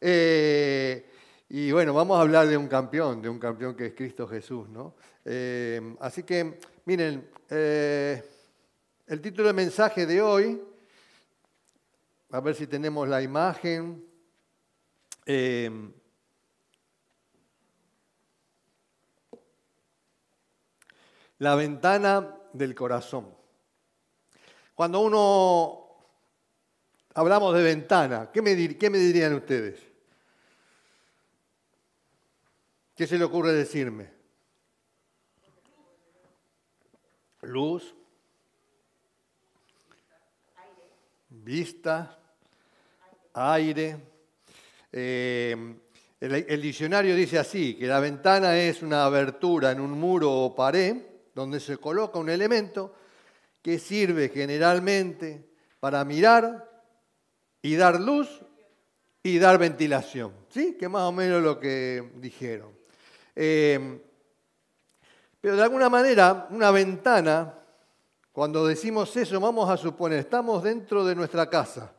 [0.00, 1.06] Eh,
[1.48, 4.68] y bueno, vamos a hablar de un campeón, de un campeón que es Cristo Jesús,
[4.68, 4.94] ¿no?
[5.24, 8.22] Eh, así que, miren, eh,
[9.06, 10.62] el título de mensaje de hoy,
[12.30, 14.04] a ver si tenemos la imagen.
[21.38, 23.34] la ventana del corazón.
[24.74, 25.80] Cuando uno
[27.14, 29.89] hablamos de ventana, ¿qué me, dirían ustedes?
[33.00, 34.10] ¿Qué se le ocurre decirme?
[37.40, 37.94] Luz,
[41.30, 42.18] vista,
[43.32, 43.96] aire.
[44.92, 45.76] Eh,
[46.20, 50.94] el, diccionario dice así, que la ventana es una abertura en un muro o pared
[51.34, 52.94] donde se coloca un elemento
[53.62, 55.48] que sirve generalmente
[55.80, 56.84] para mirar
[57.62, 58.42] y dar luz
[59.22, 60.34] y dar ventilación.
[60.50, 60.76] ¿Sí?
[60.78, 62.78] Que más o menos lo que dijeron.
[63.42, 63.98] Eh,
[65.40, 67.54] pero de alguna manera, una ventana,
[68.32, 71.90] cuando decimos eso, vamos a suponer, estamos dentro de nuestra casa.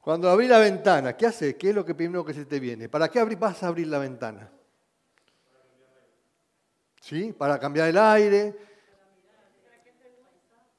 [0.00, 1.56] Cuando abrí la ventana, ¿qué hace?
[1.56, 2.88] ¿Qué es lo que primero que se te viene?
[2.88, 4.50] ¿Para qué vas a abrir la ventana?
[7.00, 7.32] ¿Sí?
[7.32, 8.56] Para cambiar el aire,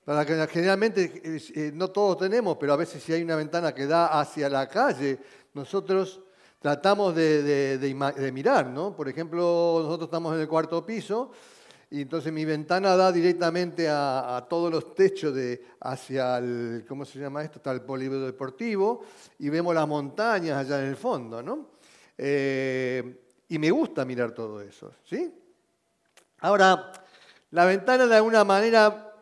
[0.03, 3.87] para que generalmente eh, no todos tenemos, pero a veces si hay una ventana que
[3.87, 5.17] da hacia la calle,
[5.53, 6.26] nosotros
[6.59, 8.95] tratamos de, mirar, ¿no?
[8.95, 11.31] Por ejemplo, nosotros estamos en el cuarto piso
[11.89, 17.19] y entonces mi ventana da directamente a, todos los techos de, hacia el, ¿cómo se
[17.19, 17.59] llama esto?
[17.59, 19.03] Está el polideportivo
[19.39, 21.69] y vemos las montañas allá en el fondo, ¿no?
[22.17, 25.33] Eh, y me gusta mirar todo eso, ¿sí?
[26.39, 26.91] Ahora,
[27.51, 29.13] la ventana de alguna manera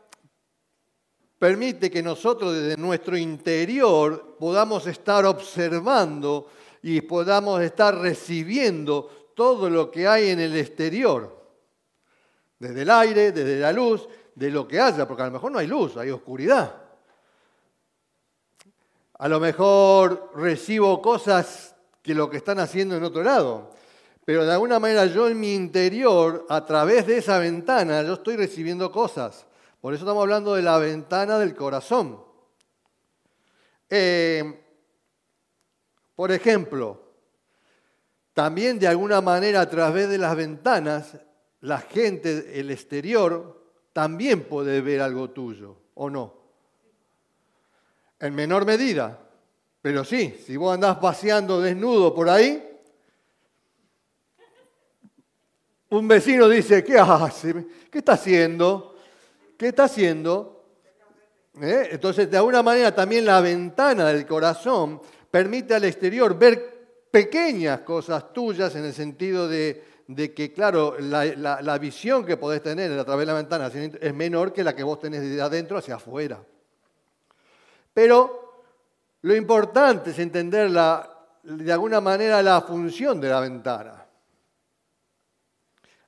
[1.38, 6.47] permite que nosotros desde nuestro interior podamos estar observando
[6.88, 11.36] y podamos estar recibiendo todo lo que hay en el exterior,
[12.59, 15.58] desde el aire, desde la luz, de lo que haya, porque a lo mejor no
[15.58, 16.76] hay luz, hay oscuridad.
[19.17, 23.71] A lo mejor recibo cosas que lo que están haciendo en otro lado,
[24.23, 28.36] pero de alguna manera yo en mi interior, a través de esa ventana, yo estoy
[28.36, 29.48] recibiendo cosas.
[29.81, 32.23] Por eso estamos hablando de la ventana del corazón.
[33.89, 34.64] Eh,
[36.15, 37.02] por ejemplo,
[38.33, 41.17] también de alguna manera a través de las ventanas,
[41.61, 46.33] la gente, el exterior, también puede ver algo tuyo, ¿o no?
[48.20, 49.20] En menor medida,
[49.81, 52.75] pero sí, si vos andás paseando desnudo por ahí,
[55.89, 57.67] un vecino dice, ¿qué hace?
[57.92, 58.95] ¿Qué está haciendo?
[59.58, 60.65] ¿Qué está haciendo?
[61.61, 61.89] ¿Eh?
[61.92, 64.99] Entonces, de alguna manera también la ventana del corazón
[65.36, 69.84] permite al exterior ver pequeñas cosas tuyas en el sentido de,
[70.34, 74.64] que, claro, la, visión que podés tener a través de la ventana es menor que
[74.64, 76.42] la que vos tenés de adentro hacia afuera.
[77.94, 78.64] Pero
[79.23, 84.06] lo importante es entender de alguna manera la función de la ventana.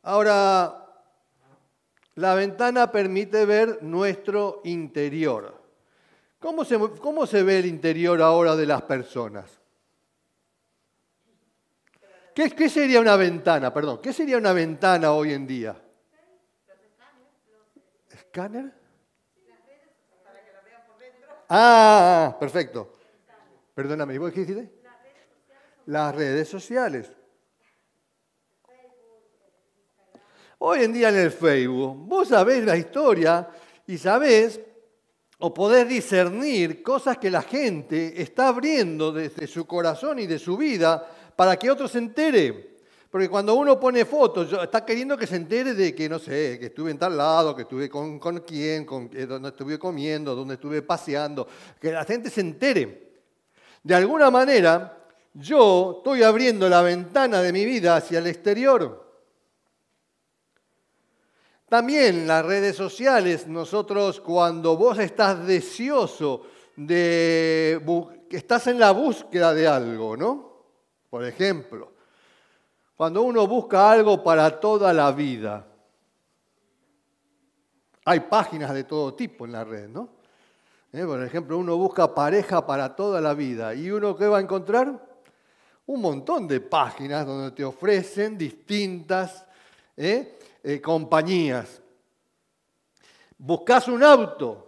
[0.04, 0.86] Ahora,
[2.16, 5.57] la ventana permite ver nuestro interior.
[6.40, 9.60] ¿Cómo se, ¿Cómo se, ve el interior ahora de las personas?
[12.36, 13.74] ¿Qué, ¿Qué, sería una ventana?
[13.74, 15.76] Perdón, ¿qué sería una ventana hoy en día?
[18.12, 18.72] ¿Escáner?
[21.50, 22.94] Ah, perfecto.
[23.74, 24.72] Perdóname, ¿vos qué dijiste?
[25.88, 27.12] Las redes sociales.
[30.60, 33.48] Hoy en día en el Facebook, vos sabés la historia
[33.86, 34.60] y sabés
[35.40, 40.58] o podés discernir cosas que la gente está abriendo desde su corazón y de su
[40.58, 41.06] vida
[41.36, 42.78] para que otros se entere.
[43.10, 46.68] Porque cuando uno pone fotos, está queriendo que se entere de que, no sé, que
[46.68, 50.56] estuve en tal lado, que estuve con, con quién, con, eh, dónde estuve comiendo, dónde
[50.56, 51.48] estuve paseando,
[51.80, 53.08] que la gente se entere.
[53.82, 59.07] De alguna manera, yo estoy abriendo la ventana de mi vida hacia el exterior.
[61.70, 66.44] También las redes sociales, nosotros cuando vos estás deseoso
[66.78, 67.82] de,
[68.30, 70.48] que estás en la búsqueda de algo, ¿no?
[71.10, 71.92] Por ejemplo,
[72.96, 75.68] cuando uno busca algo para toda la vida,
[78.06, 80.08] hay páginas de todo tipo en la red, ¿no?
[80.94, 81.04] ¿Eh?
[81.04, 85.06] Por ejemplo, uno busca pareja para toda la vida y uno qué va a encontrar?
[85.86, 89.46] Un montón de páginas donde te ofrecen distintas
[89.98, 90.37] ¿eh?
[90.70, 91.82] Eh, compañías.
[93.38, 94.68] Buscas un auto.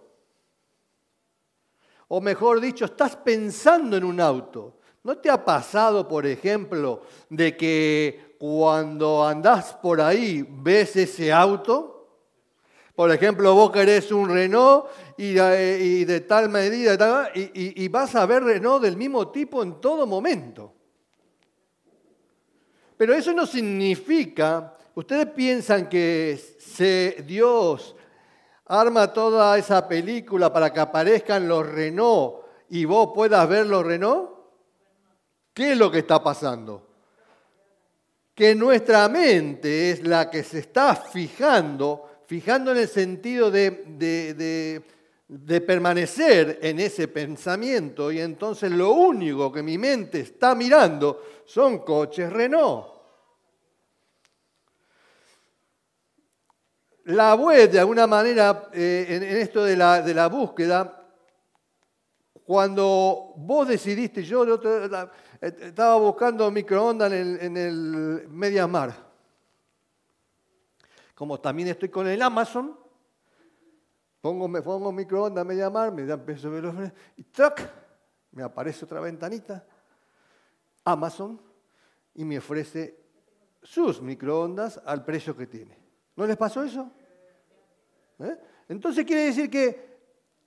[2.08, 4.78] O mejor dicho, estás pensando en un auto.
[5.04, 12.08] ¿No te ha pasado, por ejemplo, de que cuando andás por ahí ves ese auto?
[12.96, 14.86] Por ejemplo, vos querés un Renault
[15.18, 20.74] y, de tal medida y vas a ver Renault del mismo tipo en todo momento.
[22.96, 27.96] Pero eso no significa, ustedes piensan que se, Dios
[28.66, 34.30] arma toda esa película para que aparezcan los Renault y vos puedas ver los Renault.
[35.54, 36.88] ¿Qué es lo que está pasando?
[38.36, 44.84] Que nuestra mente es la que se está fijando fijando en el sentido de,
[45.66, 52.32] permanecer en ese pensamiento y entonces lo único que mi mente está mirando son coches
[52.32, 52.99] Renault.
[57.10, 61.08] La web, de alguna manera, eh, en, esto de la, búsqueda,
[62.44, 64.60] cuando vos decidiste, yo
[65.42, 69.10] estaba buscando microondas en el, en el Mediamar
[71.20, 72.80] como también estoy con el Amazon,
[74.22, 77.70] pongo, me pongo microondas, me llamar, me dan peso de y ¡trac!
[78.32, 79.68] me aparece otra ventanita,
[80.86, 81.42] Amazon,
[82.14, 83.04] y me ofrece
[83.62, 85.78] sus microondas al precio que tiene.
[86.16, 86.90] ¿No les pasó eso?
[88.20, 88.38] ¿Eh?
[88.70, 90.00] Entonces quiere decir que,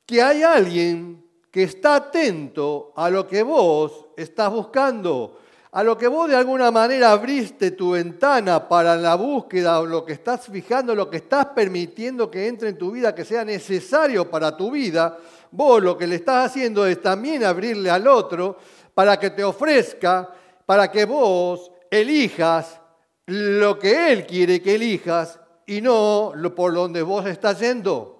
[0.06, 5.38] que hay alguien que está atento a lo que vos estás buscando
[5.74, 10.04] a lo que vos de alguna manera abriste tu ventana para la búsqueda o lo
[10.04, 14.30] que estás fijando, lo que estás permitiendo que entre en tu vida, que sea necesario
[14.30, 15.16] para tu vida,
[15.50, 18.58] vos lo que le estás haciendo es también abrirle al otro
[18.92, 20.28] para que te ofrezca,
[20.66, 22.78] para que vos elijas
[23.26, 25.40] lo que él quiere que elijas
[25.72, 28.19] y no por donde vos estás yendo.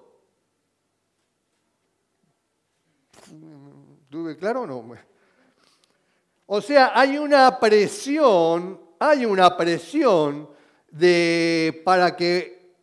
[4.09, 4.95] ¿Tuve claro o no?
[6.47, 10.49] O sea, hay una presión, hay una presión
[10.89, 12.75] de, para que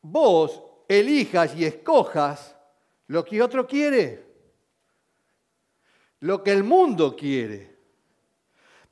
[0.00, 2.56] vos elijas y escojas
[3.08, 4.24] lo que otro quiere,
[6.20, 7.73] lo que el mundo quiere.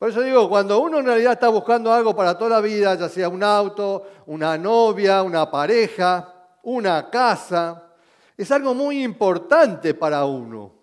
[0.02, 3.08] Por eso digo, cuando uno en realidad está buscando algo para toda la vida, ya
[3.08, 7.94] sea un auto, una novia, una pareja, una casa,
[8.36, 10.74] es algo muy importante para uno.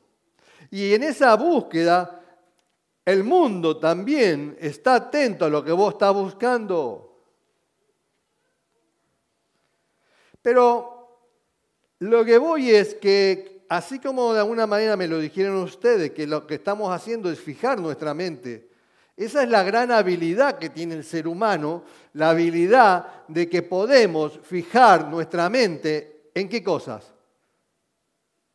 [0.71, 2.21] Y en esa búsqueda
[3.03, 7.25] el mundo también está atento a lo que vos estás buscando.
[10.41, 11.25] Pero
[11.99, 16.25] lo que voy es que, así como de alguna manera me lo dijeron ustedes, que
[16.25, 18.68] lo que estamos haciendo es fijar nuestra mente,
[19.25, 21.83] esa es la gran habilidad que tiene el ser humano,
[22.13, 27.13] la habilidad de que podemos fijar nuestra mente en qué cosas?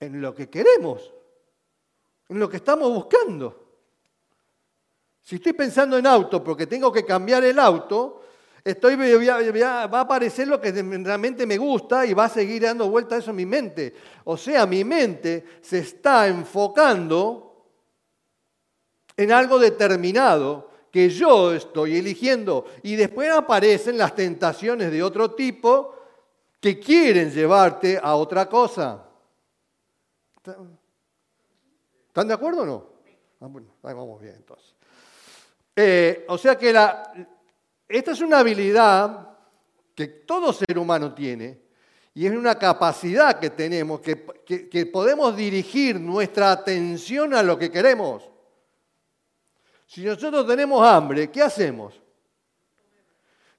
[0.01, 1.13] En lo que queremos,
[2.31, 3.63] en lo que estamos buscando.
[5.21, 8.23] Si estoy pensando en auto porque tengo que cambiar el auto,
[8.65, 13.19] estoy, va a aparecer lo que realmente me gusta y va a seguir dando vuelta
[13.19, 13.95] eso en mi mente.
[14.25, 17.54] O sea, mi mente se está enfocando
[19.17, 22.67] en algo determinado que yo estoy eligiendo.
[22.85, 25.93] Y después aparecen las tentaciones de otro tipo
[26.61, 29.05] que quieren llevarte a otra cosa.
[32.07, 32.87] ¿Están de acuerdo o no?
[33.41, 34.73] Ah, bueno, ahí vamos bien entonces.
[35.75, 36.69] Eh, o sea que
[37.89, 39.31] esta es una habilidad
[39.97, 41.61] que todo ser humano tiene
[42.15, 44.25] y es una capacidad que tenemos, que,
[44.71, 48.31] que podemos dirigir nuestra atención a lo que queremos.
[49.95, 52.03] Si nosotros tenemos hambre, ¿qué hacemos?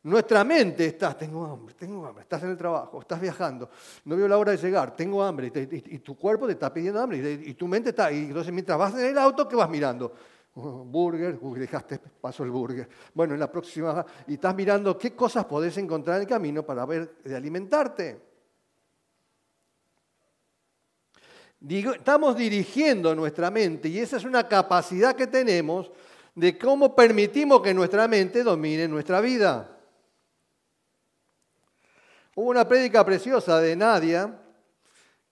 [0.04, 3.70] Nuestra mente está, tengo hambre, tengo hambre, estás en el trabajo, estás viajando,
[4.04, 7.40] no veo la hora de llegar, tengo hambre, y, tu cuerpo te está pidiendo hambre,
[7.42, 10.14] y, tu mente está, y entonces mientras vas en el auto, ¿qué vas mirando?
[10.54, 12.90] burger, dejaste paso el burger.
[13.14, 16.86] Bueno, en la próxima, y estás mirando qué cosas podés encontrar en el camino para
[16.86, 18.22] ver de alimentarte.
[21.66, 25.92] estamos dirigiendo nuestra mente y esa es una capacidad que tenemos
[26.36, 29.72] de cómo permitimos que nuestra mente domine nuestra vida.
[32.36, 34.40] Hubo una prédica preciosa de Nadia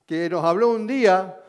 [0.06, 1.40] que nos habló un día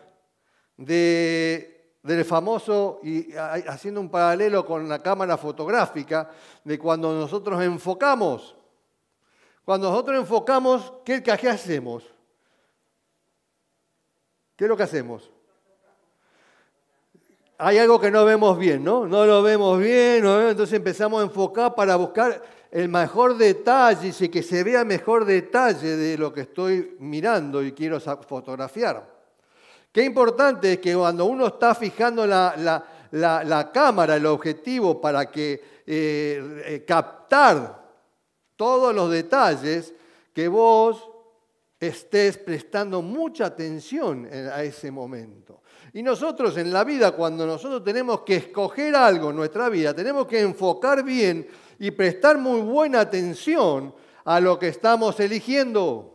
[0.76, 6.30] de del famoso, y haciendo un paralelo con la cámara fotográfica,
[6.62, 8.54] de cuando nosotros enfocamos.
[9.64, 12.04] Cuando nosotros enfocamos, ¿qué, qué hacemos?
[14.54, 15.30] ¿Qué es lo que hacemos?
[17.58, 19.06] Hay algo que no vemos bien, ¿no?
[19.06, 22.42] No lo vemos bien, entonces empezamos a enfocar para buscar
[22.72, 27.70] el mejor detalle, y que se vea mejor detalle de lo que estoy mirando y
[27.70, 29.08] quiero fotografiar.
[29.92, 36.62] Qué importante es que cuando uno está fijando la, cámara, el objetivo para que eh,
[36.66, 37.84] eh, captar
[38.56, 39.94] todos los detalles
[40.32, 41.08] que vos
[41.78, 45.62] estés prestando mucha atención a ese momento.
[45.94, 50.26] Y nosotros en la vida, cuando nosotros tenemos que escoger algo en nuestra vida, tenemos
[50.26, 51.46] que enfocar bien
[51.78, 56.10] y prestar muy buena atención a lo que estamos eligiendo.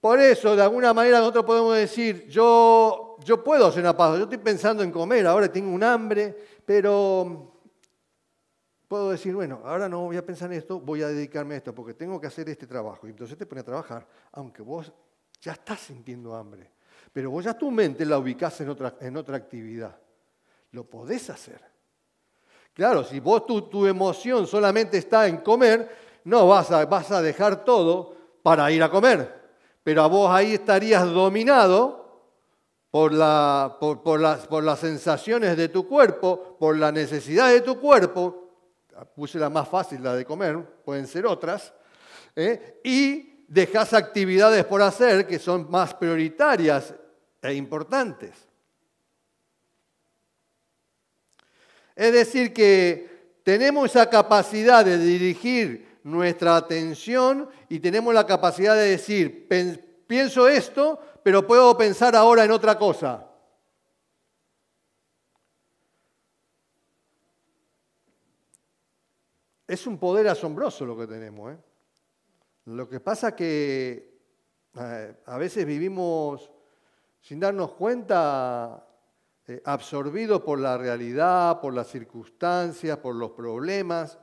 [0.00, 4.24] Por eso, de alguna manera, nosotros podemos decir, yo, yo puedo hacer una pausa, yo
[4.24, 7.51] estoy pensando en comer, ahora tengo un hambre, pero
[8.92, 11.74] puedo decir, bueno, ahora no voy a pensar en esto, voy a dedicarme a esto,
[11.74, 13.06] porque tengo que hacer este trabajo.
[13.06, 14.92] Y entonces te pones a trabajar, aunque vos
[15.40, 16.70] ya estás sintiendo hambre,
[17.10, 19.96] pero vos ya tu mente la ubicás en otra, en otra actividad.
[20.72, 21.62] Lo podés hacer.
[22.74, 27.22] Claro, si vos tu, tu emoción solamente está en comer, no vas a, vas a
[27.22, 29.40] dejar todo para ir a comer.
[29.82, 32.28] Pero a vos ahí estarías dominado
[32.90, 37.62] por, la, por, por, las, por las sensaciones de tu cuerpo, por la necesidad de
[37.62, 38.41] tu cuerpo,
[39.04, 41.72] puse la más fácil, la de comer, pueden ser otras,
[42.36, 42.80] ¿eh?
[42.84, 46.94] y dejas actividades por hacer que son más prioritarias
[47.40, 48.32] e importantes.
[51.94, 58.90] Es decir, que tenemos esa capacidad de dirigir nuestra atención y tenemos la capacidad de
[58.90, 59.48] decir,
[60.06, 63.31] pienso esto, pero puedo pensar ahora en otra cosa.
[69.72, 71.54] Es un poder asombroso lo que tenemos.
[71.54, 71.56] ¿eh?
[72.66, 74.18] Lo que pasa es que
[75.24, 76.50] a veces vivimos
[77.22, 78.86] sin darnos cuenta,
[79.46, 84.18] eh, absorbidos por la realidad, por las circunstancias, por los problemas.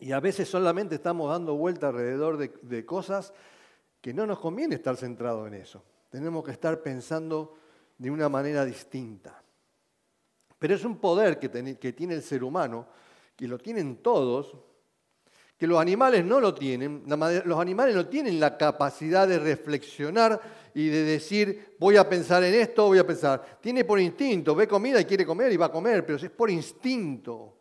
[0.00, 3.34] Y a veces solamente estamos dando vuelta alrededor de, de cosas
[4.00, 5.84] que no nos conviene estar centrados en eso.
[6.08, 7.54] Tenemos que estar pensando
[7.98, 9.43] de una manera distinta.
[10.64, 12.86] Pero es un poder que, tiene el ser humano,
[13.36, 14.56] que lo tienen todos,
[15.58, 17.02] que los animales no lo tienen.
[17.44, 20.40] Los animales no tienen la capacidad de reflexionar
[20.72, 23.58] y de decir, voy a pensar en esto, voy a pensar.
[23.60, 26.50] Tiene por instinto, ve comida y quiere comer y va a comer, pero es por
[26.50, 27.58] instinto.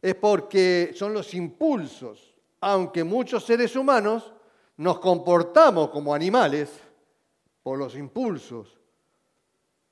[0.00, 2.32] Es porque son los impulsos.
[2.60, 4.32] Aunque muchos seres humanos
[4.76, 6.70] nos comportamos como animales
[7.64, 8.77] por los impulsos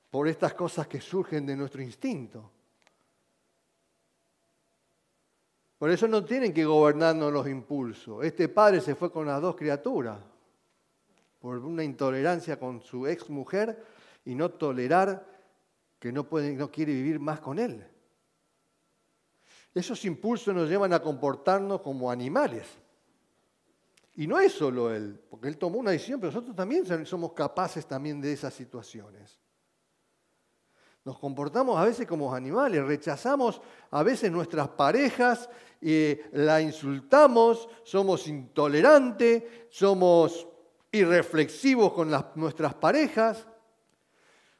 [0.09, 2.51] por estas cosas que surgen de nuestro instinto.
[5.77, 8.25] Por eso no tienen que gobernarnos los impulsos.
[8.25, 10.19] Este padre se fue con las dos criaturas
[11.39, 13.85] por una intolerancia con su ex mujer
[14.25, 15.25] y no tolerar
[15.99, 17.85] que no, no quiere vivir más con él.
[19.73, 22.65] Esos impulsos nos llevan a comportarnos como animales.
[24.15, 27.85] Y no es solo él, porque él tomó una decisión, pero nosotros también somos capaces
[27.85, 29.39] también de esas situaciones.
[31.07, 33.61] Nos comportamos a veces como animales, rechazamos
[33.91, 35.49] a veces nuestras parejas,
[35.79, 40.45] eh, la insultamos, somos intolerantes, somos
[40.91, 43.47] irreflexivos con nuestras parejas.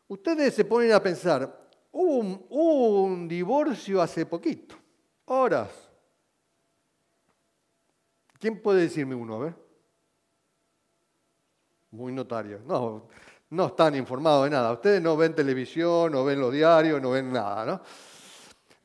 [0.08, 4.74] Ustedes se ponen a pensar, hubo un, divorcio hace poquito,
[5.26, 5.70] horas.
[8.40, 9.36] ¿Quién puede decirme uno?
[9.36, 9.56] A ver.
[11.92, 12.62] Muy notario.
[12.66, 13.10] No,
[13.50, 14.74] no están informados de nada.
[14.74, 17.82] Ustedes no ven televisión, no ven los diarios, no ven nada, ¿no?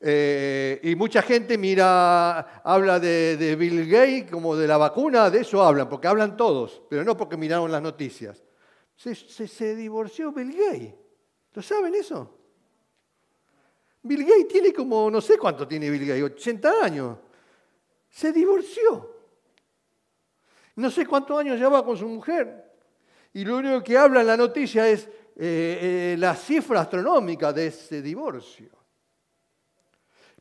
[0.05, 5.63] Eh, y mucha gente mira, habla de, Bill Gates como de la vacuna, de eso
[5.63, 8.43] hablan, porque hablan todos, pero no porque miraron las noticias.
[8.95, 10.95] Se, se divorció Bill Gates.
[11.53, 12.37] ¿Lo saben eso?
[14.01, 17.17] Bill Gates tiene como, no sé cuánto tiene Bill Gates, 80 años.
[18.09, 19.09] Se divorció.
[20.75, 22.62] No sé cuántos años lleva con su mujer
[23.33, 27.67] y lo único que habla en la noticia es eh, eh, la cifra astronómica de
[27.67, 28.69] ese divorcio.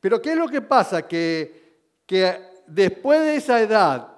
[0.00, 1.06] Pero ¿qué es lo que pasa?
[1.06, 2.02] Que,
[2.66, 4.08] después de esa edad,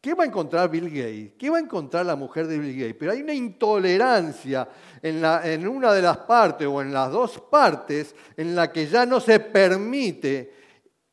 [0.00, 1.32] ¿qué va a encontrar Bill Gates?
[1.38, 2.96] ¿Qué va a encontrar la mujer de Bill Gates?
[2.98, 4.68] Pero hay una intolerancia
[5.00, 9.20] en una de las partes o en las dos partes en la que ya no
[9.20, 10.52] se permite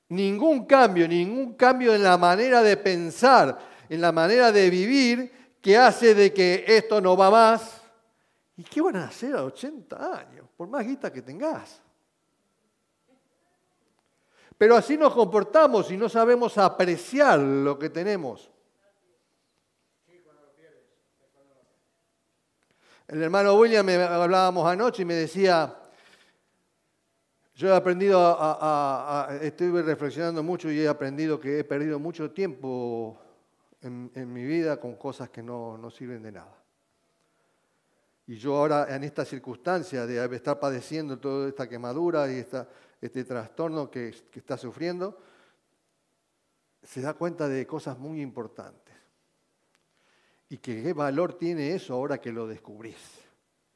[0.09, 5.36] ningún cambio, ningún cambio en la manera de pensar, en la manera de vivir,
[5.67, 7.81] que hace de que esto no va más.
[8.55, 10.47] ¿Y qué van a hacer a 80 años?
[10.55, 11.81] Por más guita que tengas.
[14.57, 18.49] Pero así nos comportamos y no sabemos apreciar lo que tenemos.
[23.09, 25.77] El hermano William me hablábamos anoche y me decía,
[27.55, 33.19] yo he aprendido, a, estuve reflexionando mucho y he aprendido que he perdido mucho tiempo
[33.87, 36.63] en, mi vida con cosas que no, no, sirven de nada.
[38.27, 42.45] y yo ahora en esta circunstancia de estar padeciendo toda esta quemadura y
[43.01, 45.17] este trastorno que, que está sufriendo,
[46.83, 48.95] se da cuenta de cosas muy importantes.
[50.49, 52.95] Y que qué valor tiene eso ahora que lo descubrís.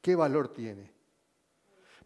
[0.00, 0.90] ¿Qué valor tiene?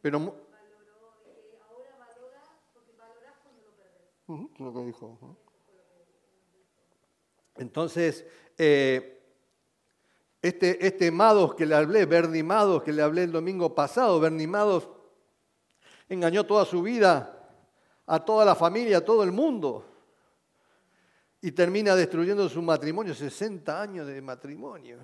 [0.02, 2.42] Pero ahora valora
[2.74, 4.86] porque valorás cuando lo perdés.
[4.86, 5.45] dijo.
[7.58, 8.24] Entonces,
[8.58, 9.16] eh,
[10.42, 14.46] este, este Mados que le hablé, Bernie Mados, que le hablé el domingo pasado, Bernie
[14.46, 14.88] Mados
[16.08, 17.32] engañó toda su vida
[18.06, 19.84] a toda la familia, a todo el mundo.
[21.40, 24.98] Y termina destruyendo su matrimonio, 60 años de matrimonio.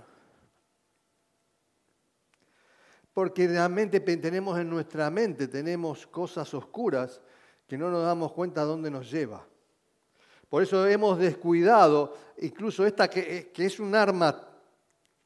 [3.13, 7.21] Porque realmente tenemos en nuestra mente, tenemos cosas oscuras
[7.67, 9.47] que no nos damos cuenta dónde nos lleva.
[10.53, 14.39] Por eso hemos descuidado incluso esta que, que es un arma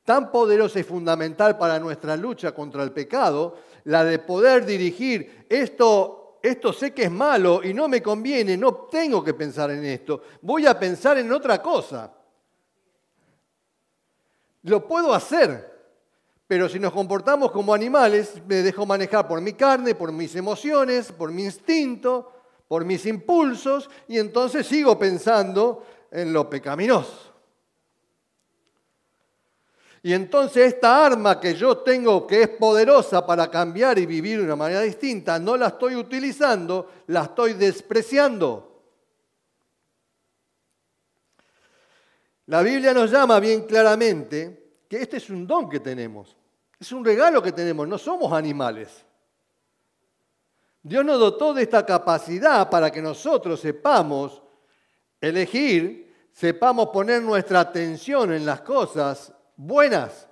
[0.04, 3.56] tan poderosa y fundamental para nuestra lucha contra el pecado,
[3.86, 8.72] la de poder dirigir esto, esto sé que es malo y no me conviene, no
[8.88, 12.14] tengo que pensar en esto, voy a pensar en otra cosa.
[14.62, 15.90] Lo puedo hacer,
[16.46, 21.10] pero si nos comportamos como animales, me dejo manejar por mi carne, por mis emociones,
[21.10, 22.35] por mi instinto,
[22.68, 27.26] por mis impulsos, y entonces sigo pensando en lo pecaminoso.
[30.02, 34.44] Y entonces esta arma que yo tengo, que es poderosa para cambiar y vivir de
[34.44, 38.84] una manera distinta, no la estoy utilizando, la estoy despreciando.
[42.46, 46.36] La Biblia nos llama bien claramente que este es un don que tenemos,
[46.78, 49.05] es un regalo que tenemos, no somos animales.
[50.86, 54.40] Dios nos dotó de esta capacidad para que nosotros sepamos
[55.20, 60.28] elegir, sepamos poner nuestra atención en las cosas buenas.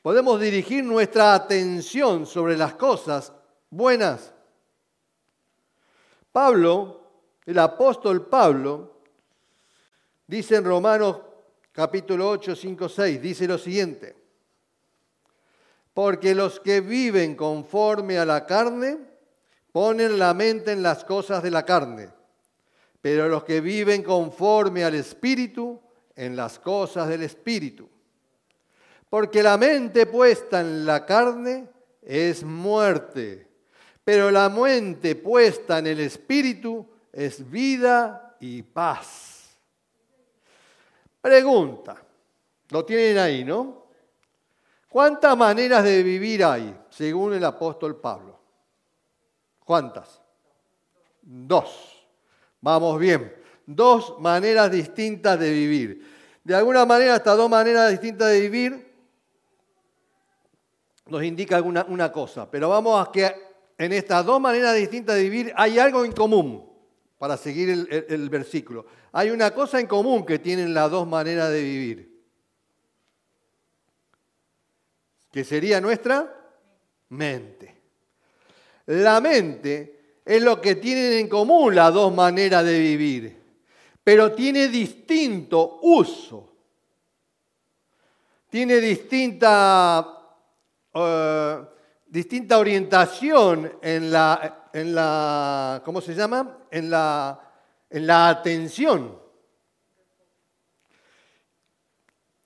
[0.00, 3.32] Podemos dirigir nuestra atención sobre las cosas
[3.70, 4.32] buenas.
[6.30, 7.00] Pablo,
[7.44, 9.00] el apóstol Pablo,
[10.28, 11.18] dice en Romanos
[11.72, 14.23] capítulo 8, 5, 6, dice lo siguiente,
[15.94, 18.98] porque los que viven conforme a la carne
[19.72, 22.10] ponen la mente en las cosas de la carne,
[23.00, 25.80] pero los que viven conforme al Espíritu
[26.16, 27.88] en las cosas del Espíritu.
[29.08, 31.68] Porque la mente puesta en la carne
[32.02, 33.48] es muerte,
[34.02, 39.56] pero la mente puesta en el Espíritu es vida y paz.
[41.20, 42.02] Pregunta,
[42.70, 43.83] lo tienen ahí, ¿no?
[44.94, 48.38] ¿Cuántas maneras de vivir hay, según el apóstol Pablo?
[49.64, 50.22] ¿Cuántas?
[51.20, 52.06] Dos.
[52.60, 53.34] Vamos bien
[53.66, 56.38] dos maneras distintas de vivir.
[56.44, 58.94] De alguna manera, estas dos maneras distintas de vivir
[61.06, 63.34] nos indica alguna, una cosa, pero vamos a que
[63.76, 66.70] en estas dos maneras distintas de vivir hay algo en común,
[67.18, 68.86] para seguir el, el versículo.
[69.10, 72.13] Hay una cosa en común que tienen las dos maneras de vivir,
[75.34, 76.32] que sería nuestra
[77.08, 77.74] mente.
[78.86, 83.44] La mente es lo que tienen en común las dos maneras de vivir
[84.04, 86.52] pero tiene distinto uso,
[88.48, 90.06] tiene distinta,
[90.92, 91.60] eh,
[92.06, 96.58] distinta orientación en la, en la, ¿cómo se llama?
[96.70, 97.40] En la,
[97.88, 99.18] en la atención.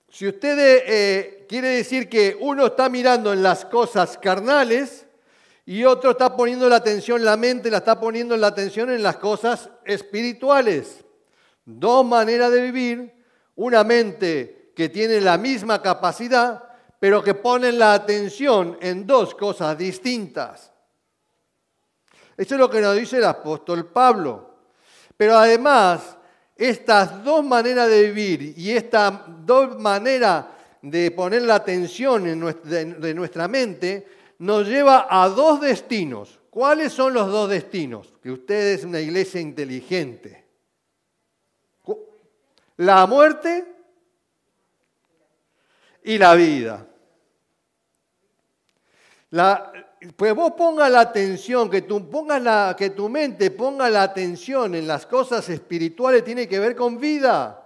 [0.07, 5.07] Si usted eh, quiere decir que uno está mirando en las cosas carnales
[5.65, 9.17] y otro está poniendo la atención, la mente la está poniendo la atención en las
[9.17, 11.03] cosas espirituales.
[11.65, 13.13] Dos maneras de vivir,
[13.55, 16.63] una mente que tiene la misma capacidad,
[16.99, 20.71] pero que ponen la atención en dos cosas distintas.
[22.37, 24.53] Eso es lo que nos dice el apóstol Pablo.
[25.17, 26.15] Pero además,
[26.55, 30.45] estas dos maneras de vivir y esta dos maneras
[30.81, 34.07] de poner la atención en nuestra, de nuestra mente
[34.39, 36.39] nos lleva a dos destinos.
[36.49, 38.13] ¿Cuáles son los dos destinos?
[38.23, 40.49] Que usted es una iglesia inteligente
[42.79, 43.65] la muerte
[46.01, 46.87] y la vida.
[50.15, 51.99] pues vos pongas la atención, que tu,
[52.41, 56.99] la, que tu mente ponga la atención en las cosas espirituales, tiene que ver con
[56.99, 57.65] vida.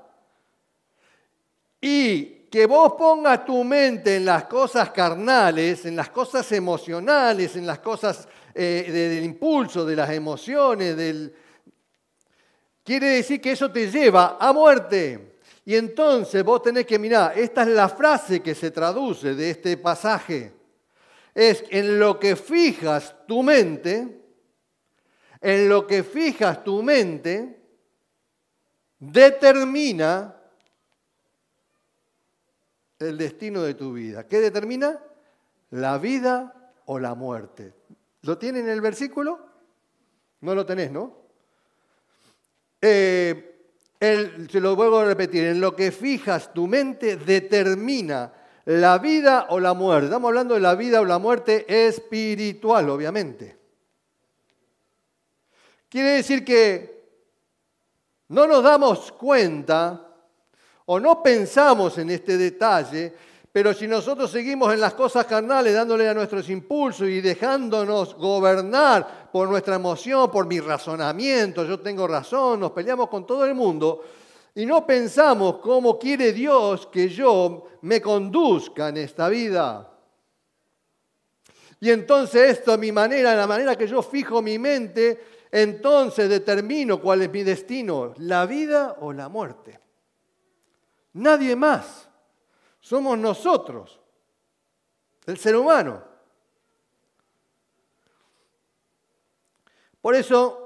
[1.80, 7.66] Y que vos pongas tu mente en las cosas carnales, en las cosas emocionales, en
[7.66, 11.34] las cosas eh, del impulso, de las emociones, del,
[12.84, 15.40] Quiere decir que eso te lleva a muerte.
[15.66, 19.76] Y entonces vos tenés que mirar, esta es la frase que se traduce de este
[19.78, 20.54] pasaje.
[21.34, 24.22] Es en lo que fijas tu mente,
[25.42, 27.64] en lo que fijas tu mente,
[29.00, 30.36] determina
[33.00, 34.28] el destino de tu vida.
[34.28, 35.00] ¿Qué determina?
[35.72, 37.74] La vida o la muerte.
[38.22, 39.40] ¿Lo tiene en el versículo?
[40.42, 41.18] No lo tenés, ¿no?
[42.82, 43.54] Eh,
[44.00, 48.34] se lo vuelvo a repetir, en lo que fijas tu mente determina
[48.66, 50.08] la vida o la muerte.
[50.08, 53.58] Estamos hablando de la vida o la muerte espiritual, obviamente.
[55.90, 56.94] Quiere decir que
[58.30, 60.03] no nos damos cuenta
[60.86, 63.14] o no pensamos en este detalle,
[63.52, 69.30] pero si nosotros seguimos en las cosas carnales, dándole a nuestros impulsos y dejándonos gobernar
[69.32, 74.04] por nuestra emoción, por mi razonamiento, yo tengo razón, nos peleamos con todo el mundo,
[74.56, 79.88] y no pensamos cómo quiere Dios que yo me conduzca en esta vida.
[81.80, 87.22] Y entonces esto, mi manera, la manera que yo fijo mi mente, entonces determino cuál
[87.22, 89.83] es mi destino, la vida o la muerte.
[91.14, 92.10] Nadie más.
[92.80, 94.00] Somos nosotros,
[95.26, 96.04] el ser humano.
[100.02, 100.64] Por eso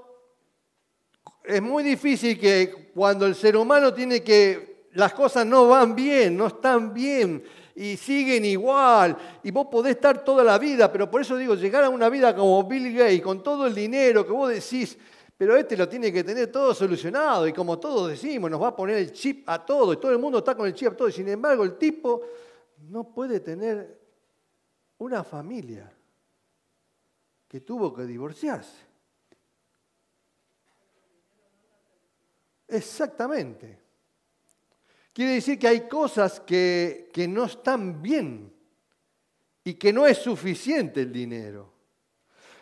[1.43, 6.35] es muy difícil que cuando el ser humano tiene que, las cosas no van bien,
[6.35, 7.43] no están bien
[7.75, 11.83] y siguen igual, y vos podés estar toda la vida, pero por eso digo, llegar
[11.83, 14.97] a una vida como Bill Gates, con todo el dinero que vos decís,
[15.37, 18.75] pero este lo tiene que tener todo solucionado, y como todos decimos, nos va a
[18.75, 21.09] poner el chip a todo, y todo el mundo está con el chip a todo,
[21.09, 22.21] y sin embargo el tipo
[22.89, 23.99] no puede tener
[24.97, 25.93] una familia
[27.47, 28.87] que tuvo que divorciarse.
[32.67, 33.79] Exactamente.
[35.13, 38.53] Quiere decir que hay cosas que, no están bien
[39.63, 41.73] y que no es suficiente el dinero.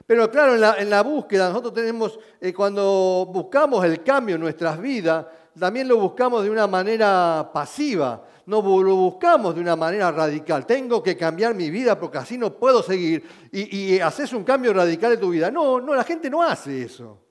[0.05, 5.25] Pero claro, en la, búsqueda, nosotros tenemos, eh, cuando buscamos el cambio en nuestras vidas,
[5.59, 10.65] también lo buscamos de una manera pasiva, no lo buscamos de una manera radical.
[10.67, 15.13] Tengo que cambiar mi vida porque así no puedo seguir y, haces un cambio radical
[15.13, 15.49] en tu vida.
[15.49, 17.21] No, no, la gente no hace eso.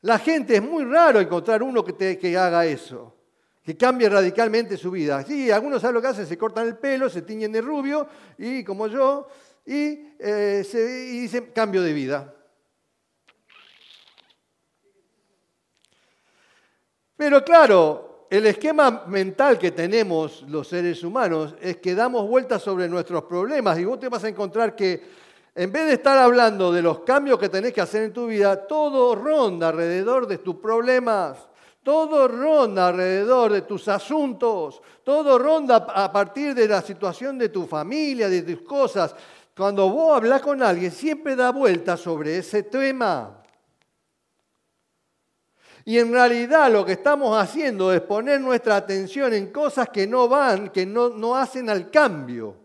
[0.00, 3.14] La gente es muy raro encontrar uno que, que haga eso,
[3.62, 5.22] que cambie radicalmente su vida.
[5.24, 8.06] Sí, algunos saben lo que hacen, se cortan el pelo, se tiñen de rubio,
[8.38, 9.26] y como yo,
[9.66, 10.78] y, eh, se,
[11.12, 12.34] y dicen cambio de vida.
[17.16, 22.88] Pero claro, el esquema mental que tenemos los seres humanos es que damos vueltas sobre
[22.88, 25.24] nuestros problemas y vos te vas a encontrar que
[25.54, 28.66] en vez de estar hablando de los cambios que tenés que hacer en tu vida,
[28.66, 31.48] todo ronda alrededor de tus problemas,
[31.84, 37.66] todo ronda alrededor de tus asuntos, todo ronda a partir de la situación de tu
[37.66, 39.14] familia, de tus cosas.
[39.56, 43.40] Cuando vos hablas con alguien, siempre da vuelta sobre ese tema.
[45.84, 50.28] Y en realidad lo que estamos haciendo es poner nuestra atención en cosas que no
[50.28, 52.56] van, que no, no hacen al cambio.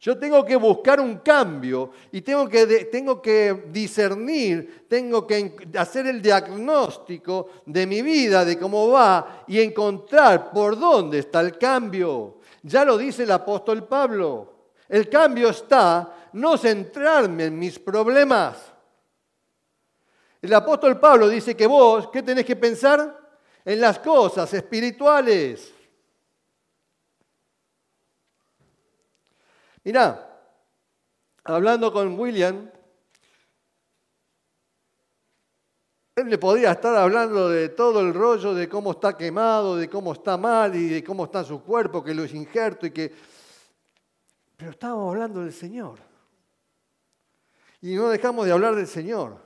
[0.00, 6.06] Yo tengo que buscar un cambio y tengo que, tengo que discernir, tengo que hacer
[6.06, 12.38] el diagnóstico de mi vida, de cómo va y encontrar por dónde está el cambio.
[12.62, 14.53] Ya lo dice el apóstol Pablo.
[14.94, 18.72] El cambio está no centrarme en mis problemas.
[20.40, 23.40] El apóstol Pablo dice que vos, ¿qué tenés que pensar?
[23.64, 25.74] En las cosas espirituales.
[29.82, 30.30] Mirá,
[31.42, 32.70] hablando con William,
[36.14, 40.12] él le podría estar hablando de todo el rollo de cómo está quemado, de cómo
[40.12, 43.33] está mal y de cómo está su cuerpo, que lo es injerto y que...
[44.64, 45.98] Pero estábamos hablando del Señor.
[47.82, 49.36] Y no dejamos de hablar del Señor.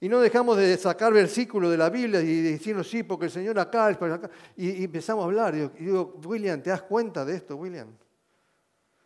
[0.00, 3.58] Y no dejamos de sacar versículos de la Biblia y decirnos, sí, porque el Señor
[3.58, 4.30] acá, es acá.
[4.56, 5.54] Y, empezamos a hablar.
[5.54, 7.88] Y digo, William, ¿te das cuenta de esto, William?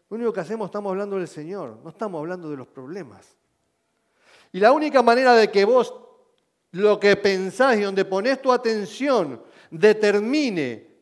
[0.09, 3.37] Lo único que hacemos estamos hablando del Señor, no estamos hablando de los problemas.
[4.53, 5.92] Y la única manera de que vos
[6.70, 10.94] lo que pensás y donde pones tu atención determine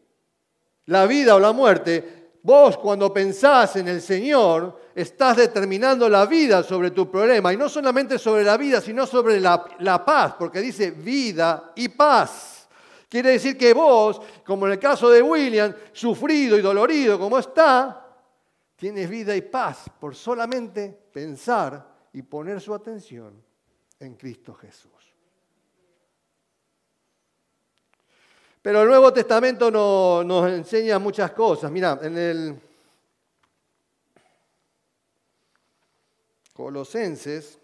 [0.86, 6.62] la vida o la muerte, vos cuando pensás en el Señor estás determinando la vida
[6.62, 7.52] sobre tu problema.
[7.52, 12.68] Y no solamente sobre la vida, sino sobre la, paz, porque dice vida y paz.
[13.08, 18.02] Quiere decir que vos, como en el caso de William, sufrido y dolorido como está,
[18.82, 23.40] Tienes vida y paz por solamente pensar y poner su atención
[24.00, 24.91] en Cristo Jesús.
[28.62, 31.68] Pero el Nuevo Testamento nos enseña muchas cosas.
[31.68, 32.60] Mira, en el
[36.52, 37.58] Colosenses,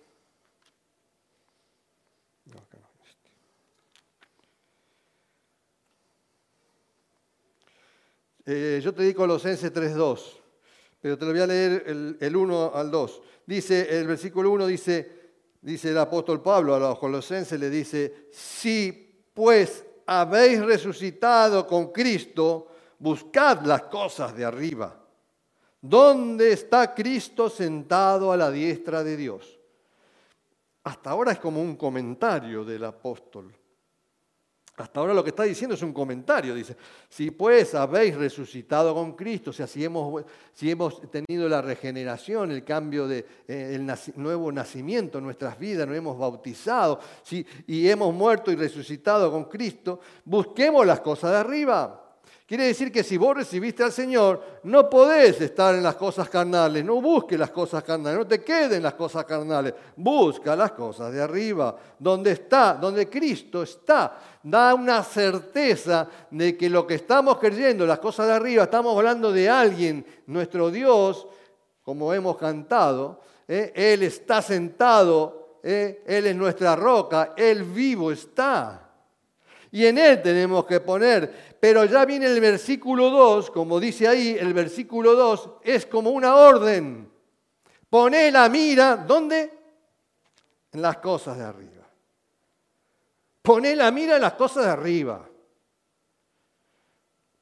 [8.45, 10.21] eh, yo te di Colosenses 3.2,
[11.01, 13.23] pero te lo voy a leer el, el 1 al 2.
[13.47, 15.13] Dice, el versículo 1 dice,
[15.61, 22.69] dice el apóstol Pablo a los colosenses, le dice, si pues habéis resucitado con Cristo,
[22.99, 24.99] buscad las cosas de arriba,
[25.83, 29.59] donde está Cristo sentado a la diestra de Dios.
[30.85, 33.55] Hasta ahora es como un comentario del apóstol.
[34.83, 36.55] Hasta ahora lo que está diciendo es un comentario.
[36.55, 36.77] Dice,
[37.09, 42.51] si pues habéis resucitado con Cristo, o sea, si hemos, si hemos tenido la regeneración,
[42.51, 47.89] el cambio de eh, el nuevo nacimiento en nuestras vidas, nos hemos bautizado si, y
[47.89, 52.08] hemos muerto y resucitado con Cristo, busquemos las cosas de arriba
[52.49, 56.83] Quiere decir que si vos recibiste al Señor, no podés estar en las cosas carnales,
[56.83, 61.21] no busques las cosas carnales, no te queden las cosas carnales, busca las cosas de
[61.21, 64.19] arriba, donde está, donde Cristo está.
[64.43, 69.31] Da una certeza de que lo que estamos creyendo, las cosas de arriba, estamos hablando
[69.31, 71.27] de alguien, nuestro Dios,
[71.83, 73.73] como hemos cantado, ¿eh?
[73.75, 76.03] Él está sentado, ¿eh?
[76.07, 78.88] Él es nuestra roca, Él vivo está.
[79.71, 81.57] Y en Él tenemos que poner.
[81.61, 86.37] Pero ya viene el versículo 2, como dice ahí, el versículo 2 es como una
[86.37, 87.11] orden.
[87.91, 89.51] Poné la mira, ¿dónde?
[90.73, 91.87] En las cosas de arriba.
[93.43, 95.27] Poné la mira en las cosas de arriba.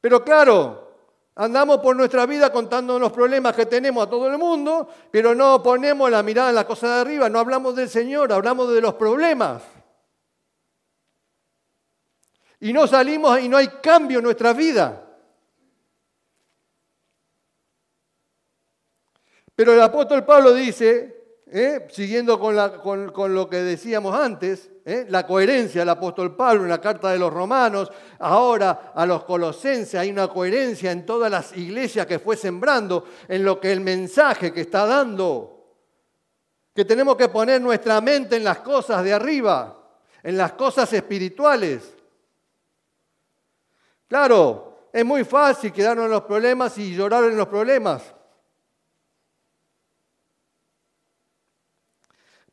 [0.01, 0.93] Pero claro,
[1.35, 5.62] andamos por nuestra vida contando los problemas que tenemos a todo el mundo, pero no
[5.62, 8.95] ponemos la mirada en las cosas de arriba, no hablamos del Señor, hablamos de los
[8.95, 9.62] problemas.
[12.61, 15.03] Y no salimos y no hay cambio en nuestra vida.
[19.57, 21.16] Pero el apóstol Pablo dice,
[21.47, 21.87] ¿eh?
[21.90, 25.07] siguiendo con, lo que decíamos antes, ¿eh?
[25.09, 29.95] la coherencia del apóstol Pablo en la carta de los romanos, ahora a los colosenses
[29.95, 34.53] hay una coherencia en todas las iglesias que fue sembrando, en lo que el mensaje
[34.53, 35.57] que está dando,
[36.75, 39.75] que tenemos que poner nuestra mente en las cosas de arriba,
[40.23, 41.96] en las cosas espirituales.
[44.09, 48.14] Claro, es muy fácil quedarnos en los problemas y llorar en los problemas.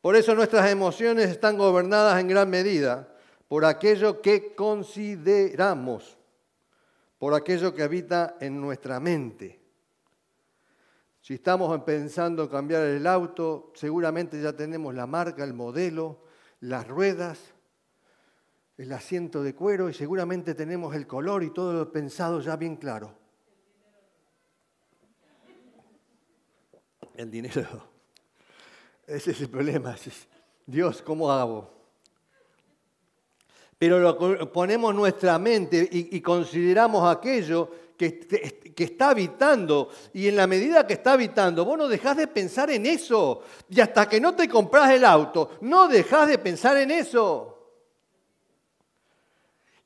[0.00, 3.08] Por eso nuestras emociones están gobernadas en gran medida
[3.48, 6.18] por aquello que consideramos,
[7.16, 9.62] por aquello que habita en nuestra mente.
[11.22, 16.24] Si estamos pensando en cambiar el auto, seguramente ya tenemos la marca, el modelo,
[16.60, 17.53] las ruedas,
[18.76, 22.76] el asiento de cuero y seguramente tenemos el color y todo lo pensado ya bien
[22.76, 23.14] claro.
[27.14, 27.88] El dinero.
[29.06, 29.94] Ese es el problema.
[30.66, 31.72] Dios, ¿cómo hago?
[33.78, 39.90] Pero lo ponemos nuestra mente y, consideramos aquello que, que, está habitando.
[40.14, 43.42] Y en la medida que está habitando, vos no dejás de pensar en eso.
[43.68, 47.53] Y hasta que no te compras el auto, no dejás de pensar en eso.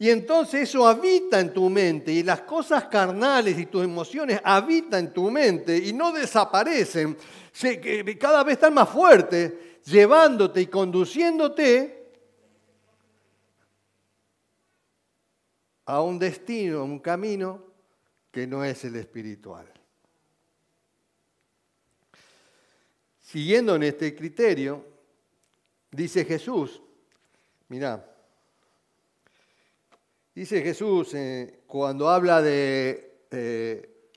[0.01, 5.07] Y entonces eso habita en tu mente y las cosas carnales y tus emociones habitan
[5.07, 7.17] en tu mente y no desaparecen,
[8.19, 9.53] cada vez están más fuertes,
[9.85, 12.13] llevándote y conduciéndote
[15.87, 17.65] a un destino, a un camino
[18.31, 19.67] que no es el espiritual.
[23.21, 24.87] Siguiendo en este criterio,
[25.91, 26.81] dice Jesús,
[27.69, 28.15] mira,
[30.39, 34.13] Dice Jesús eh, cuando habla de, eh,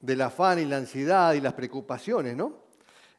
[0.00, 2.62] del afán y la ansiedad y las preocupaciones, ¿no?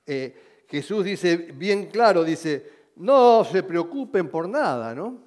[0.03, 5.21] Eh, Jesús dice bien claro, dice, no se preocupen por nada, ¿no?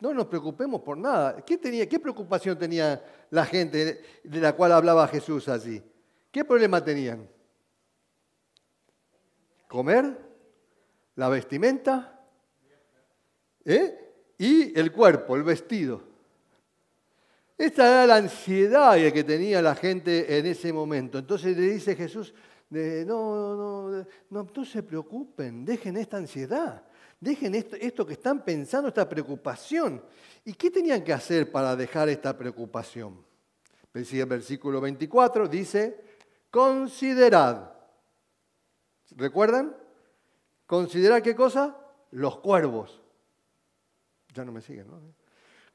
[0.00, 1.36] No nos preocupemos por nada.
[1.44, 5.82] ¿Qué, tenía, ¿Qué preocupación tenía la gente de la cual hablaba Jesús allí?
[6.32, 7.28] ¿Qué problema tenían?
[9.68, 10.18] ¿Comer?
[11.16, 12.26] ¿La vestimenta?
[14.38, 16.13] Y el cuerpo, el vestido.
[17.56, 21.18] Esta era la ansiedad que tenía la gente en ese momento.
[21.18, 22.34] Entonces le dice Jesús,
[22.70, 26.82] no, no, no, no, se preocupen, dejen esta ansiedad,
[27.20, 30.02] dejen esto, esto que están pensando, esta preocupación.
[30.44, 33.24] ¿Y qué tenían que hacer para dejar esta preocupación?
[33.92, 36.00] El versículo 24 dice,
[36.50, 37.72] considerad.
[39.12, 39.76] ¿Recuerdan?
[40.66, 41.76] Considerad qué cosa?
[42.10, 43.00] Los cuervos.
[44.34, 45.23] Ya no me siguen, ¿no?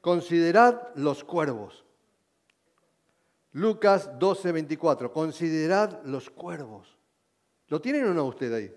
[0.00, 1.84] Considerad los cuervos.
[3.52, 6.96] Lucas 12, 24, considerad los cuervos.
[7.68, 8.72] ¿Lo tienen o no usted ahí?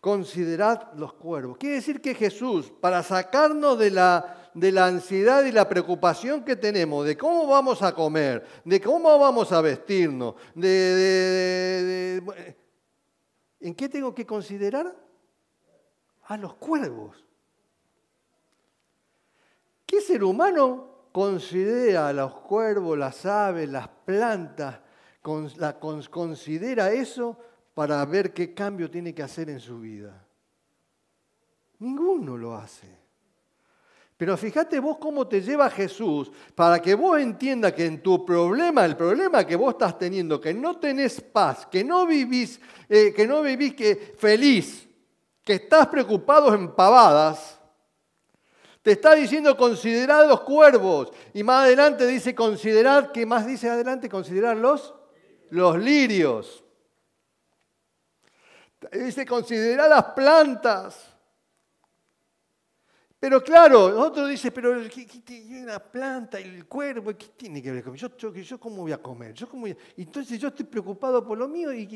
[0.00, 1.56] Considerad los cuervos.
[1.58, 6.56] Quiere decir que Jesús, para sacarnos de la, de la ansiedad y la preocupación que
[6.56, 12.22] tenemos de cómo vamos a comer, de cómo vamos a vestirnos, de,
[13.60, 14.96] ¿en qué tengo que considerar?
[16.24, 17.24] A los cuervos.
[19.92, 24.80] ¿Qué ser humano considera a los cuervos, las aves, las plantas,
[25.20, 27.36] considera eso
[27.74, 30.26] para ver qué cambio tiene que hacer en su vida?
[31.80, 32.88] Ninguno lo hace.
[34.16, 38.86] Pero fíjate vos cómo te lleva Jesús para que vos entiendas que en tu problema,
[38.86, 43.26] el problema que vos estás teniendo, que no tenés paz, que no vivís, eh, que
[43.26, 44.88] no vivís que, feliz,
[45.44, 47.60] que estás preocupado en pavadas,
[48.82, 51.12] te está diciendo considerad los cuervos.
[51.32, 54.08] Y más adelante dice considerad, ¿qué más dice adelante?
[54.08, 54.92] Considerad los,
[55.50, 56.64] los lirios.
[58.92, 61.12] Dice considerad las plantas.
[63.20, 68.16] Pero claro, otro dice, pero una planta, el cuervo, ¿qué tiene que ver con yo,
[68.16, 69.32] yo, yo cómo voy a comer?
[69.32, 71.86] Yo cómo Entonces yo estoy preocupado por lo mío y,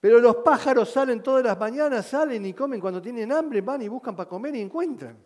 [0.00, 3.88] Pero los pájaros salen todas las mañanas, salen y comen cuando tienen hambre, van y
[3.88, 5.18] buscan para comer y encuentran.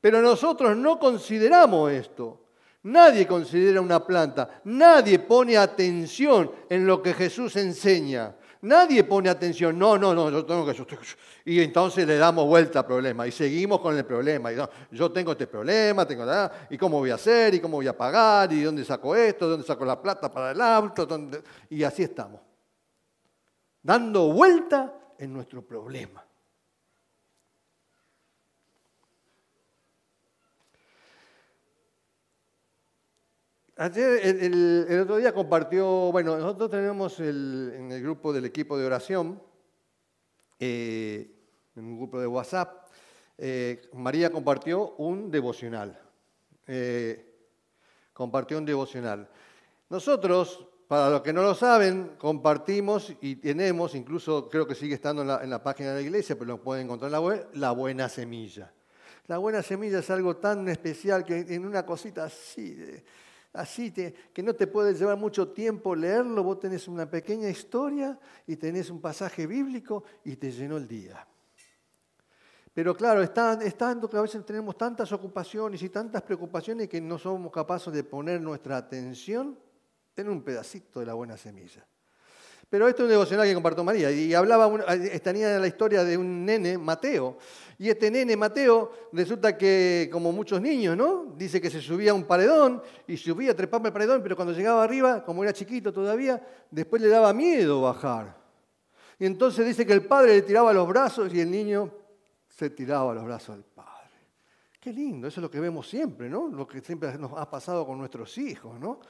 [0.00, 2.42] Pero nosotros no consideramos esto.
[2.84, 8.36] Nadie considera una planta, nadie pone atención en lo que Jesús enseña.
[8.66, 10.74] Nadie pone atención, no, no, no, yo tengo que...
[11.44, 14.50] y entonces le damos vuelta al problema y seguimos con el problema.
[14.90, 16.24] Yo tengo este problema, tengo
[16.68, 19.64] y cómo voy a hacer, y cómo voy a pagar, y dónde saco esto, dónde
[19.64, 21.06] saco la plata para el auto,
[21.70, 22.40] y así estamos.
[23.82, 26.25] Dando vuelta en nuestro problema.
[33.78, 39.38] Ayer, el, otro día compartió, bueno, nosotros tenemos en el grupo del equipo de oración,
[40.58, 41.30] eh,
[41.76, 42.86] en un grupo de WhatsApp,
[43.36, 46.00] eh, María compartió un devocional.
[46.66, 47.34] Eh,
[48.14, 49.28] compartió un devocional.
[49.90, 55.20] Nosotros, para los que no lo saben, compartimos y tenemos, incluso creo que sigue estando
[55.20, 58.08] en la, página de la iglesia, pero lo pueden encontrar en la web, la buena
[58.08, 58.72] semilla.
[59.26, 62.74] La buena semilla es algo tan especial que en una cosita así...
[63.56, 68.56] así que no te puede llevar mucho tiempo leerlo, vos tenés una pequeña historia y
[68.56, 71.26] tenés un pasaje bíblico y te llenó el día.
[72.76, 77.50] Pero claro, estando que a veces tenemos tantas ocupaciones y tantas preocupaciones que no somos
[77.50, 79.58] capaces de poner nuestra atención
[80.14, 81.86] en un pedacito de la buena semilla.
[82.68, 84.10] Pero esto es un devocional que compartió María.
[84.10, 84.68] Y hablaba,
[85.22, 87.38] tenía la historia de un nene, Mateo.
[87.78, 91.34] Y este nene, Mateo, resulta que, como muchos niños, ¿no?
[91.36, 94.82] Dice que se subía a un paredón y subía, trepaba el paredón, pero cuando llegaba
[94.82, 98.36] arriba, como era chiquito todavía, después le daba miedo bajar.
[99.18, 101.90] Y entonces dice que el padre le tiraba los brazos y el niño
[102.48, 103.86] se tiraba los brazos del padre.
[104.80, 106.48] Qué lindo, eso es lo que vemos siempre, ¿no?
[106.48, 109.00] Lo que siempre nos ha pasado con nuestros hijos, ¿no?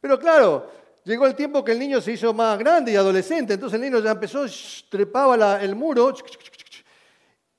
[0.00, 0.70] Pero claro,
[1.06, 4.00] Llegó el tiempo que el niño se hizo más grande y adolescente, entonces el niño
[4.02, 4.44] ya empezó,
[4.88, 6.12] trepaba el muro,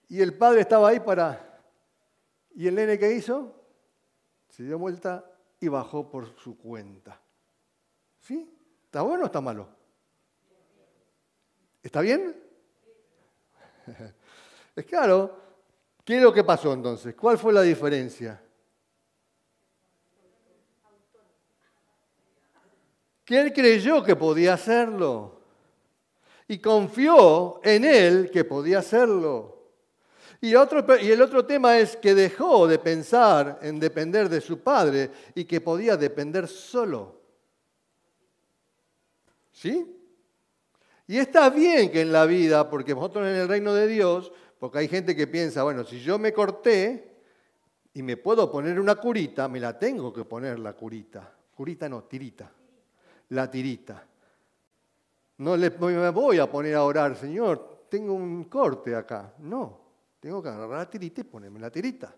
[0.10, 1.62] y el padre estaba ahí para...
[2.56, 3.56] ¿Y el nene qué hizo?
[4.50, 5.24] Se dio vuelta
[5.62, 7.22] y bajó por su cuenta.
[8.20, 8.54] ¿Sí?
[8.84, 9.70] ¿Está bueno o está malo?
[11.82, 12.36] ¿Está bien?
[14.76, 15.40] Es claro.
[16.04, 17.16] ¿Qué es lo que pasó entonces?
[17.16, 18.42] ¿Cuál fue la diferencia?
[23.28, 25.42] Que él creyó que podía hacerlo
[26.48, 29.74] y confió en él que podía hacerlo.
[30.40, 35.44] Y, el otro tema es que dejó de pensar en depender de su padre y
[35.44, 37.20] que podía depender solo.
[39.52, 39.94] ¿Sí?
[41.06, 44.78] Y está bien que en la vida, porque nosotros en el reino de Dios, porque
[44.78, 47.18] hay gente que piensa, bueno, si yo me corté
[47.93, 51.30] y me puedo poner una curita, me la tengo que poner la curita.
[51.54, 52.54] Curita no, tirita
[53.30, 54.03] la tirita.
[55.38, 59.34] No le, me voy a poner a orar, Señor, tengo un corte acá.
[59.39, 59.80] No,
[60.19, 62.13] tengo que agarrar la tirita y ponerme la tirita.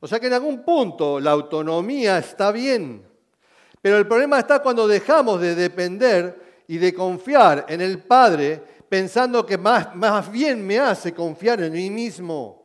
[0.00, 3.06] O sea que en algún punto la autonomía está bien,
[3.80, 9.46] pero el problema está cuando dejamos de depender y de confiar en el Padre pensando
[9.46, 12.61] que más, más bien me hace confiar en mí mismo.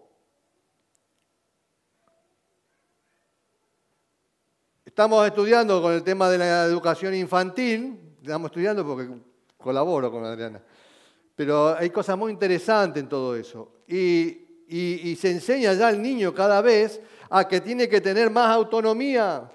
[4.98, 9.08] Estamos estudiando con el tema de la educación infantil, estamos estudiando porque
[9.56, 10.60] colaboro con Adriana.
[11.36, 13.84] Pero hay cosas muy interesantes en todo eso.
[13.88, 19.48] Y, se enseña ya al niño cada vez a que tiene que tener más autonomía.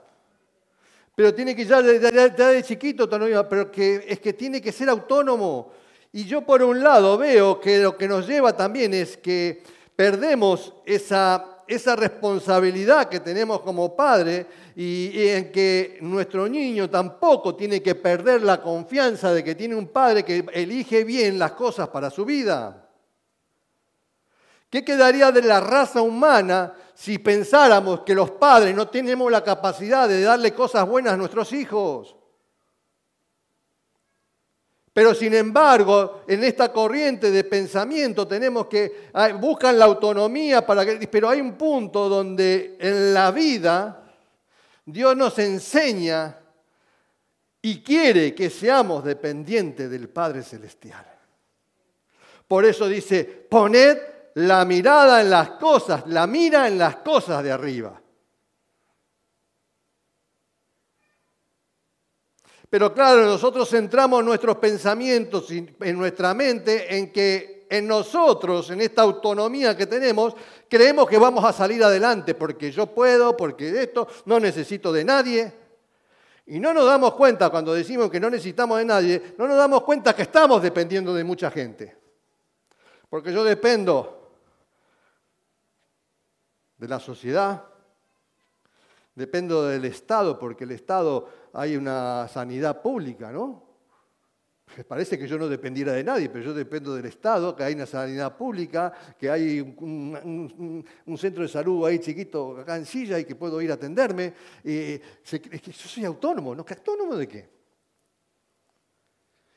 [1.16, 4.88] Pero tiene que ya de, de chiquito autonomía, pero que es que tiene que ser
[4.90, 5.72] autónomo.
[6.12, 9.60] Y yo por un lado veo que lo que nos lleva también es que
[9.96, 17.82] perdemos esa, esa responsabilidad que tenemos como padre y, en que nuestro niño tampoco tiene
[17.82, 22.10] que perder la confianza de que tiene un padre que elige bien las cosas para
[22.10, 22.88] su vida.
[24.70, 30.08] ¿Qué quedaría de la raza humana si pensáramos que los padres no tenemos la capacidad
[30.08, 32.16] de darle cosas buenas a nuestros hijos?
[34.94, 39.10] Pero sin embargo, en esta corriente de pensamiento tenemos que
[39.40, 44.01] buscan la autonomía para que pero hay un punto donde en la vida
[44.84, 46.38] Dios nos enseña
[47.60, 51.06] y quiere que seamos dependientes del Padre celestial.
[52.48, 53.98] Por eso dice, poned
[54.34, 58.02] la mirada en las cosas, la mira en las cosas de arriba.
[62.68, 69.00] Pero claro, nosotros centramos nuestros pensamientos en nuestra mente en que en nosotros, en esta
[69.00, 70.34] autonomía que tenemos,
[70.68, 75.50] creemos que vamos a salir adelante porque yo puedo, porque esto, no necesito de nadie.
[76.44, 79.84] Y no nos damos cuenta cuando decimos que no necesitamos de nadie, no nos damos
[79.84, 81.96] cuenta que estamos dependiendo de mucha gente.
[83.08, 84.34] Porque yo dependo
[86.76, 87.64] de la sociedad,
[89.14, 93.71] dependo del Estado, porque el Estado hay una sanidad pública, ¿no?
[94.86, 97.86] Parece que yo no dependiera de nadie, pero yo dependo del Estado, que hay una
[97.86, 100.84] sanidad pública, que hay un,
[101.16, 104.32] centro de salud ahí chiquito acá en silla y que puedo ir a atenderme.
[104.64, 106.64] es que yo soy autónomo, ¿no?
[106.64, 107.48] ¿Qué autónomo de qué?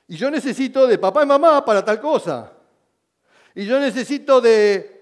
[0.07, 2.51] Y yo necesito de papá y mamá para tal cosa.
[3.55, 4.95] Y yo necesito de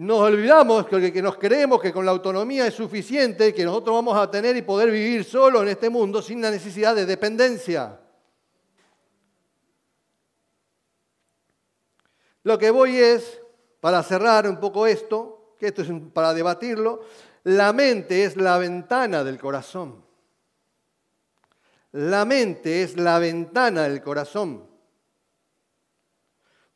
[0.00, 4.30] nos olvidamos que, nos creemos que con la autonomía es suficiente, que nosotros vamos a
[4.30, 7.99] tener y poder vivir solo en este mundo sin la necesidad de dependencia.
[12.42, 13.40] Lo que voy es,
[13.80, 17.02] para cerrar un poco esto, que esto es para debatirlo,
[17.44, 20.04] la mente es la ventana del corazón.
[21.92, 24.68] La mente es la ventana del corazón.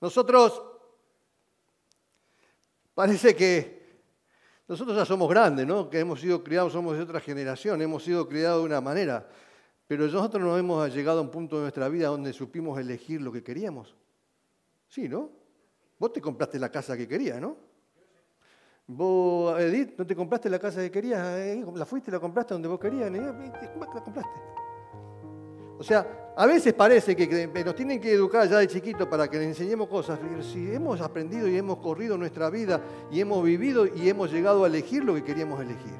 [0.00, 0.62] Nosotros
[2.94, 3.82] Parece que
[4.68, 5.90] nosotros ya somos grandes, ¿no?
[5.90, 9.28] Que hemos sido criados, somos de otra generación, hemos sido criados de una manera,
[9.86, 13.32] pero nosotros no hemos llegado a un punto de nuestra vida donde supimos elegir lo
[13.32, 13.96] que queríamos.
[14.88, 15.30] Sí, ¿no?
[15.98, 17.56] Vos te compraste la casa que querías, ¿no?
[18.86, 21.26] Vos, Edith, ¿no te compraste la casa que querías?
[21.38, 23.10] Eh, ¿La fuiste, la compraste donde vos querías?
[23.10, 24.54] ¿Cómo la compraste?
[25.78, 29.38] O sea, a veces parece que nos tienen que educar ya de chiquito para que
[29.38, 30.18] les enseñemos cosas.
[30.52, 32.80] Si hemos aprendido y hemos corrido nuestra vida
[33.10, 35.94] y hemos vivido y hemos llegado a elegir lo que queríamos elegir.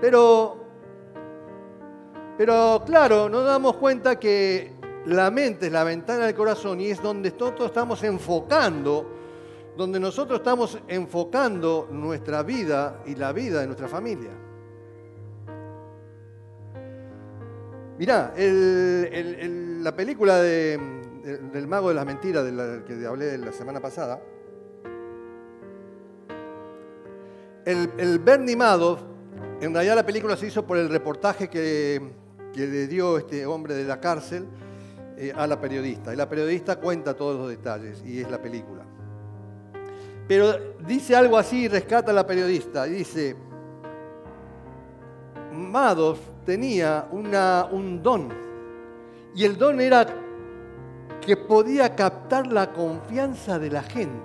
[0.00, 0.56] Pero,
[2.36, 4.72] pero claro, nos damos cuenta que
[5.06, 9.06] la mente es la ventana del corazón y es donde nosotros estamos enfocando,
[9.76, 14.30] donde nosotros estamos enfocando nuestra vida y la vida de nuestra familia.
[17.98, 24.20] Mirá, la película del Mago de las Mentiras, de la que hablé la semana pasada,
[27.64, 29.00] el, Bernie Madoff,
[29.60, 32.00] en realidad la película se hizo por el reportaje que,
[32.54, 34.46] le dio este hombre de la cárcel
[35.16, 36.12] eh, a la periodista.
[36.12, 38.84] Y la periodista cuenta todos los detalles y es la película.
[40.26, 43.36] Pero dice algo así, rescata a la periodista, y dice,
[45.52, 48.28] Madoff tenía una, un don.
[49.34, 50.06] Y el don era
[51.20, 54.18] que podía captar la confianza de la gente.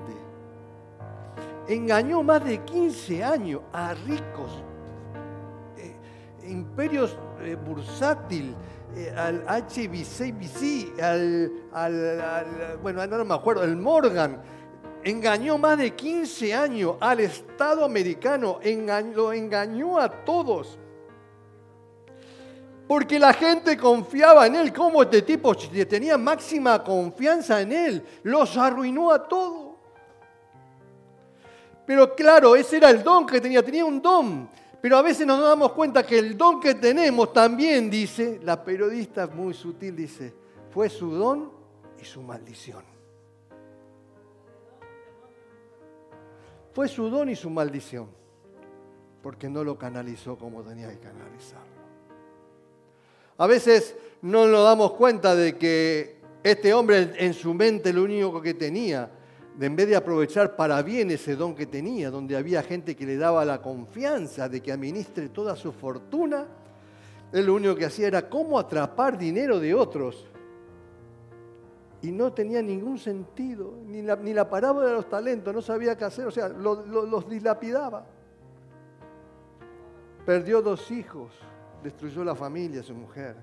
[1.68, 4.64] Engañó más de 15 años a ricos,
[5.78, 5.96] eh,
[6.48, 8.56] imperios eh, bursátil,
[8.96, 14.42] eh, al HBCBC, al, al, bueno, no me acuerdo, el Morgan.
[15.04, 18.60] Engañó más de 15 años al Estado americano,
[19.14, 20.78] lo engañó a todos.
[22.88, 24.74] Porque la gente confiaba en él.
[24.74, 28.06] como este tipo tenía máxima confianza en él?
[28.24, 29.76] Los arruinó a todos.
[31.86, 33.64] Pero claro, ese era el don que tenía.
[33.64, 34.50] Tenía un don.
[34.88, 39.28] Pero a veces nos damos cuenta que el don que tenemos también, dice, la periodista
[39.28, 40.34] muy sutil dice,
[40.70, 41.52] fue su don
[42.02, 42.86] y su maldición.
[46.72, 48.08] Fue su don y su maldición,
[49.22, 51.66] porque no lo canalizó como tenía que canalizar.
[53.38, 58.42] A veces no nos damos cuenta de que Este hombre en su mente lo único
[58.42, 59.12] que tenía,
[59.60, 63.18] en vez de aprovechar para bien ese don que tenía, donde había gente que le
[63.18, 66.46] daba la confianza de que administre toda su fortuna,
[67.32, 70.28] él lo único que hacía era cómo atrapar dinero de otros.
[72.04, 75.98] Y no tenía ningún sentido, ni la, ni la parábola de los talentos, no sabía
[75.98, 78.06] qué hacer, o sea, los dilapidaba.
[80.24, 81.34] Perdió dos hijos,
[81.84, 83.36] destruyó la familia, su mujer.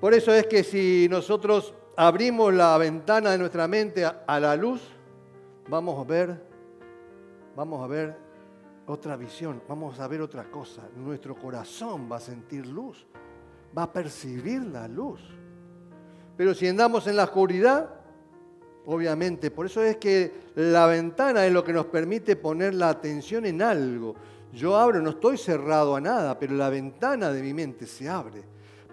[0.00, 4.80] Por eso es que si nosotros abrimos la ventana de nuestra mente a la luz,
[5.68, 6.42] vamos a ver,
[7.54, 8.16] vamos a ver
[8.86, 10.80] otra visión, vamos a ver otra cosa.
[10.96, 13.06] Nuestro corazón va a sentir luz,
[13.76, 15.20] va a percibir la luz.
[16.38, 17.90] Pero si andamos en la oscuridad,
[18.86, 23.44] obviamente, por eso es que la ventana es lo que nos permite poner la atención
[23.44, 24.14] en algo.
[24.54, 28.42] Yo abro, no estoy cerrado a nada, pero la ventana de mi mente se abre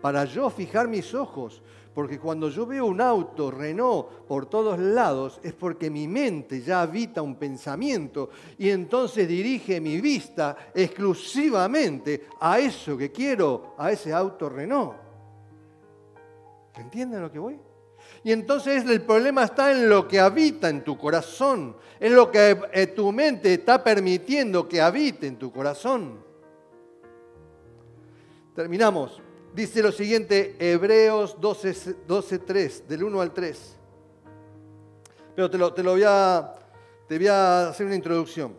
[0.01, 1.61] para yo fijar mis ojos
[1.97, 6.83] porque cuando yo veo un auto Renault por todos lados es porque mi mente ya
[6.83, 8.29] habita un pensamiento
[8.59, 14.93] y entonces dirige mi vista exclusivamente a eso que quiero, a ese auto Renault.
[16.75, 17.59] ¿Entienden lo que voy?
[18.23, 22.59] Y entonces el problema está en lo que habita en tu corazón, en lo que
[22.73, 26.19] eh, tu mente está permitiendo que habite en tu corazón.
[28.53, 29.23] Terminamos.
[29.57, 33.75] Dice lo siguiente, Hebreos 12, 3, del 1 al 3.
[35.35, 36.53] Pero te lo, te lo voy, a,
[37.07, 38.55] te voy a hacer una introducción.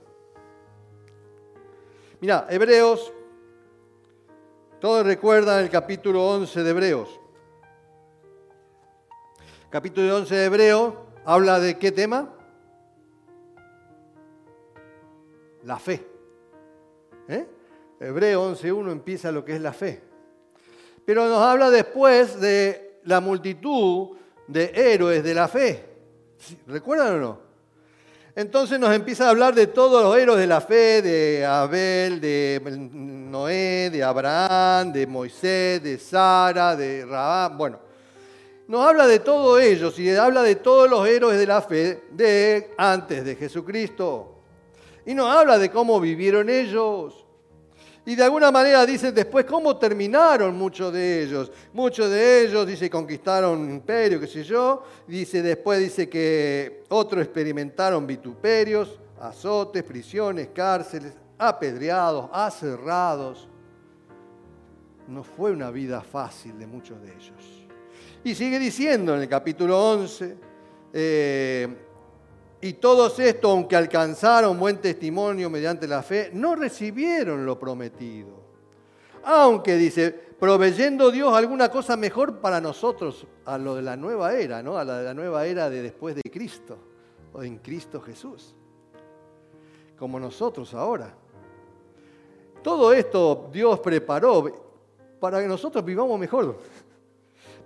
[2.21, 3.13] Mira, Hebreos,
[4.81, 7.21] todos recuerdan el capítulo 11 de Hebreos.
[9.71, 10.95] Capítulo 11 de Hebreos
[11.25, 12.35] habla de qué tema?
[15.63, 16.05] La fe.
[17.29, 17.47] ¿Eh?
[18.01, 20.08] Hebreo 11.1 empieza lo que es la fe.
[21.09, 24.09] Pero nos habla después de la multitud
[24.47, 25.83] de héroes de la fe.
[26.67, 27.41] ¿Recuerdan o no?
[28.37, 32.61] Entonces nos empieza a hablar de todos los héroes de la fe, de Abel, de
[32.63, 37.57] Noé, de Abraham, de Moisés, de Sara, de Rabán.
[37.57, 37.79] Bueno,
[38.67, 42.75] nos habla de todos ellos y habla de todos los héroes de la fe de
[42.77, 44.43] antes de Jesucristo.
[45.07, 47.25] Y nos habla de cómo vivieron ellos,
[48.09, 51.53] y de alguna manera dicen después cómo terminaron muchos de ellos.
[51.75, 54.83] Muchos de ellos, dice, conquistaron un imperio, qué sé yo.
[55.07, 63.47] Dice, después dice que otros experimentaron vituperios, azotes, prisiones, cárceles, apedreados, aserrados.
[65.07, 67.67] No fue una vida fácil de muchos de ellos.
[68.25, 70.35] Y sigue diciendo en el capítulo 11,
[72.61, 78.31] y todos estos, aunque alcanzaron buen testimonio mediante la fe, no recibieron lo prometido.
[79.23, 84.63] Aunque dice, proveyendo Dios alguna cosa mejor para nosotros, a lo de la nueva era,
[84.63, 84.77] ¿no?
[84.77, 86.79] A la de la nueva era de después de Cristo,
[87.33, 88.55] o en Cristo Jesús.
[89.97, 91.15] Como nosotros ahora.
[92.63, 94.51] Todo esto Dios preparó
[95.21, 96.59] para que nosotros vivamos mejor.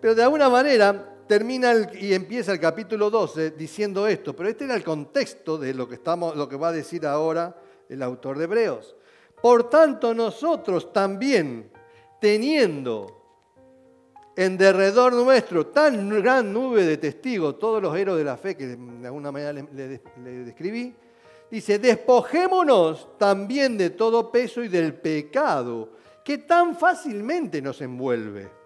[0.00, 4.74] Pero de alguna manera termina y empieza el capítulo 12 diciendo esto, pero este era
[4.74, 7.56] el contexto de lo que, estamos, lo que va a decir ahora
[7.88, 8.96] el autor de Hebreos.
[9.40, 11.70] Por tanto, nosotros también,
[12.20, 13.18] teniendo
[14.36, 18.66] en derredor nuestro tan gran nube de testigos, todos los héroes de la fe que
[18.76, 19.66] de alguna manera le,
[20.22, 20.94] le describí,
[21.50, 25.90] dice, despojémonos también de todo peso y del pecado
[26.24, 28.61] que tan fácilmente nos envuelve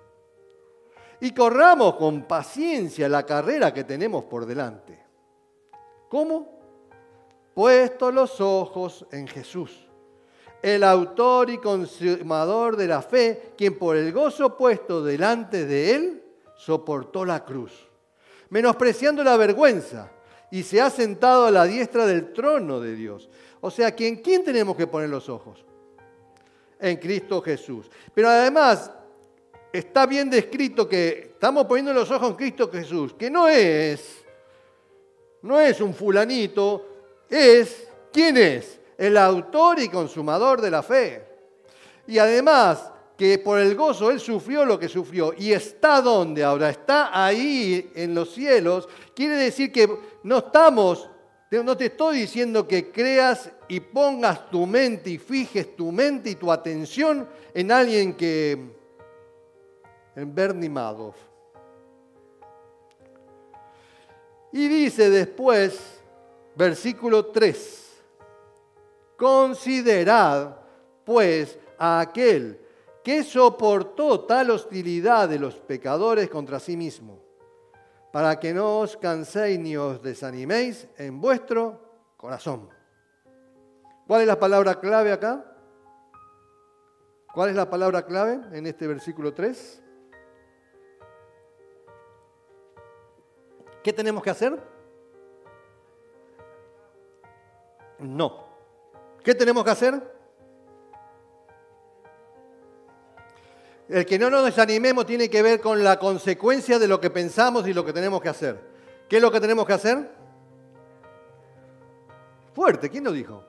[1.20, 4.98] y corramos con paciencia la carrera que tenemos por delante.
[6.08, 6.56] ¿Cómo?
[7.54, 9.88] Puesto los ojos en Jesús,
[10.62, 16.22] el autor y consumador de la fe, quien por el gozo puesto delante de él
[16.56, 17.88] soportó la cruz,
[18.50, 20.10] menospreciando la vergüenza,
[20.50, 23.28] y se ha sentado a la diestra del trono de Dios.
[23.60, 25.64] O sea, ¿en quién tenemos que poner los ojos?
[26.78, 27.90] En Cristo Jesús.
[28.14, 28.92] Pero además,
[29.78, 34.24] está bien descrito que estamos poniendo los ojos en Cristo Jesús, que no es,
[35.42, 36.86] no es un fulanito,
[37.28, 38.80] es, ¿quién es?
[38.96, 41.24] El autor y consumador de la fe.
[42.06, 46.70] Y además que por el gozo Él sufrió lo que sufrió y está donde ahora,
[46.70, 49.88] está ahí en los cielos, quiere decir que
[50.22, 51.10] no estamos,
[51.50, 56.34] no te estoy diciendo que creas y pongas tu mente y fijes tu mente y
[56.34, 58.75] tu atención en alguien que
[60.16, 61.16] en Bernie Madoff.
[64.52, 66.00] Y dice después,
[66.56, 68.02] versículo 3,
[69.16, 70.56] considerad
[71.04, 72.60] pues a aquel
[73.04, 77.20] que soportó tal hostilidad de los pecadores contra sí mismo,
[78.12, 81.78] para que no os canséis ni os desaniméis en vuestro
[82.16, 82.68] corazón.
[84.06, 85.44] ¿Cuál es la palabra clave acá?
[87.34, 89.82] ¿Cuál es la palabra clave en este versículo 3?
[93.86, 94.60] ¿Qué tenemos que hacer?
[98.00, 98.48] No.
[99.22, 100.02] ¿Qué tenemos que hacer?
[103.88, 107.68] El que no nos desanimemos tiene que ver con la consecuencia de lo que pensamos
[107.68, 108.60] y lo que tenemos que hacer.
[109.08, 110.10] ¿Qué es lo que tenemos que hacer?
[112.54, 113.44] Fuerte, ¿quién lo dijo?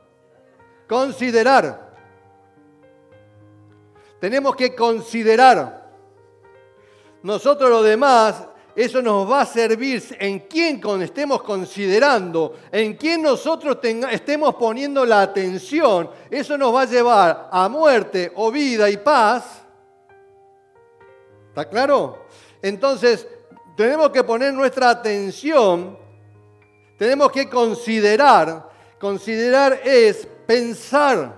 [0.87, 1.95] Considerar.
[4.19, 5.93] Tenemos que considerar.
[7.23, 13.79] Nosotros lo demás, eso nos va a servir en quién estemos considerando, en quién nosotros
[14.11, 16.09] estemos poniendo la atención.
[16.29, 19.63] Eso nos va a llevar a muerte o vida y paz
[21.57, 22.27] ¿Está claro?
[22.61, 23.27] Entonces,
[23.75, 25.97] tenemos que poner nuestra atención,
[26.99, 28.69] tenemos que considerar.
[28.99, 31.35] Considerar es pensar.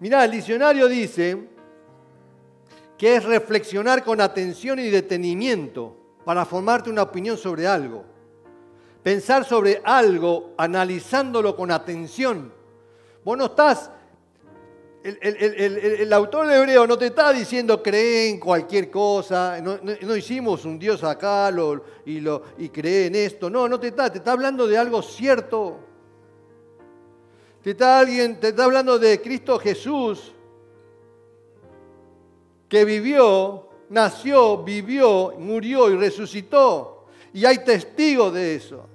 [0.00, 1.48] Mirá, el diccionario dice
[2.96, 8.04] que es reflexionar con atención y detenimiento para formarte una opinión sobre algo.
[9.02, 12.52] Pensar sobre algo analizándolo con atención.
[13.24, 13.90] Vos no estás
[15.06, 20.78] el, autor de Hebreo no te está diciendo cree en cualquier cosa, no, hicimos un
[20.78, 21.50] Dios acá
[22.04, 23.48] y, lo, y cree en esto.
[23.48, 25.78] No, no te está, te está hablando de algo cierto.
[27.62, 30.32] Te está, alguien, te está hablando de Cristo Jesús,
[32.68, 37.06] que vivió, nació, vivió, murió y resucitó.
[37.32, 38.86] Y hay testigos de eso.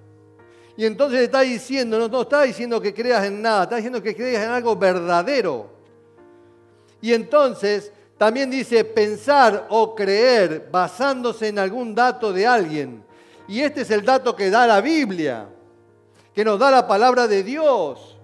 [0.78, 4.16] Y entonces está diciendo, no, no está diciendo que creas en nada, está diciendo que
[4.16, 5.70] creas en algo verdadero.
[7.02, 13.04] Y entonces también dice pensar o creer basándose en algún dato de alguien.
[13.48, 15.48] Y este es el dato que da la Biblia,
[16.34, 18.18] que nos da la palabra de Dios,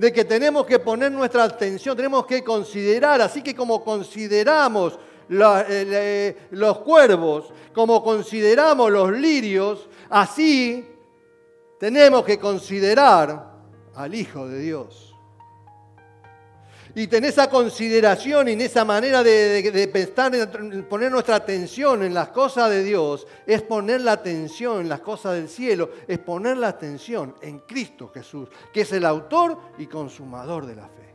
[0.00, 4.98] de que tenemos que poner nuestra atención, tenemos que considerar, así que como consideramos
[5.28, 10.88] eh, los cuervos, como consideramos los lirios, así
[11.78, 13.58] tenemos que considerar
[13.94, 15.09] al Hijo de Dios
[16.94, 20.32] y tener esa consideración y en esa manera de, pensar,
[20.88, 25.34] poner nuestra atención en las cosas de Dios, es poner la atención en las cosas
[25.34, 30.66] del cielo, es poner la atención en Cristo Jesús, que es el autor y consumador
[30.66, 31.14] de la fe.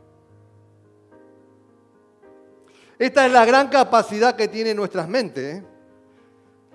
[2.98, 5.64] Esta es la gran capacidad que tiene nuestras mentes, ¿eh?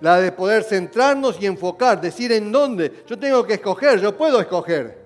[0.00, 3.04] la de poder centrarnos y enfocar, decir en dónde.
[3.06, 5.02] Yo tengo que escoger, yo puedo escoger.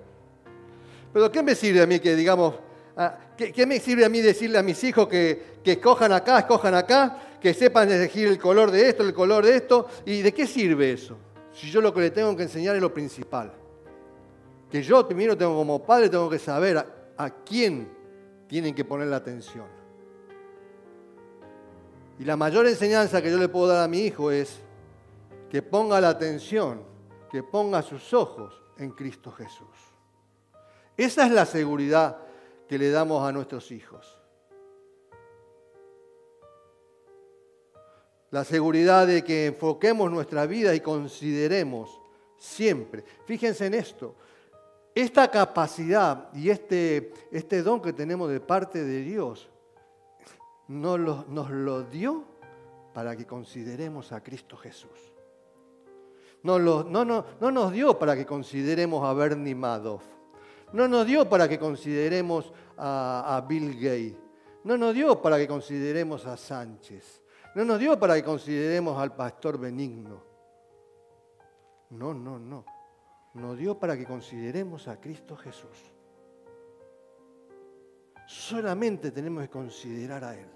[1.13, 2.55] Pero ¿qué me sirve a mí que digamos,
[2.99, 6.73] Ah, ¿Qué, me sirve a mí decirle a mis hijos que, que escojan acá, escojan
[6.73, 9.87] acá, que sepan elegir el color de esto, el color de esto?
[10.05, 11.17] ¿Y de qué sirve eso?
[11.53, 13.53] Si yo lo que le tengo que enseñar es lo principal.
[14.71, 16.85] Que yo primero tengo como padre, tengo que saber a,
[17.15, 17.87] a quién
[18.47, 19.65] tienen que poner la atención.
[22.19, 24.59] Y la mayor enseñanza que yo le puedo dar a mi hijo es
[25.51, 26.81] que ponga la atención,
[27.29, 29.67] que ponga sus ojos en Cristo Jesús.
[30.97, 32.17] Esa es la seguridad
[32.67, 34.17] que le damos a nuestros hijos.
[38.29, 42.01] La seguridad de que enfoquemos nuestra vida y consideremos
[42.37, 43.03] siempre.
[43.25, 44.15] Fíjense en esto.
[44.93, 49.49] Esta capacidad y este, este don que tenemos de parte de Dios
[50.67, 52.25] nos lo, nos lo dio
[52.93, 55.13] para que consideremos a Cristo Jesús.
[56.43, 59.55] No, no, no, no nos dio para que consideremos a Bernie.
[60.73, 64.17] No nos dio para que consideremos a, Bill Gates.
[64.63, 67.21] No nos dio para que consideremos a Sánchez.
[67.55, 70.23] No nos dio para que consideremos al pastor benigno.
[71.91, 72.65] No, no, no.
[73.33, 75.77] Nos dio para que consideremos a Cristo Jesús.
[78.27, 80.49] Solamente tenemos que considerar a Él.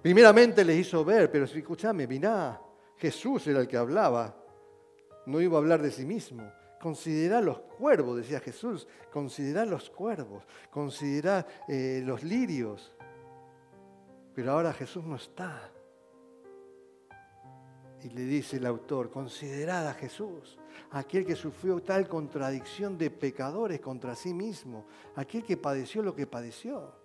[0.00, 2.60] Primeramente les hizo ver, pero si escúchame, mirá,
[2.96, 4.36] Jesús era el que hablaba.
[5.26, 6.48] No iba a hablar de sí mismo.
[6.80, 12.92] Considera los cuervos, decía Jesús, considera los cuervos, considera eh, los lirios.
[14.34, 15.70] Pero ahora Jesús no está.
[18.04, 20.56] Y le dice el autor, considerad a Jesús,
[20.92, 26.26] aquel que sufrió tal contradicción de pecadores contra sí mismo, aquel que padeció lo que
[26.26, 26.97] padeció.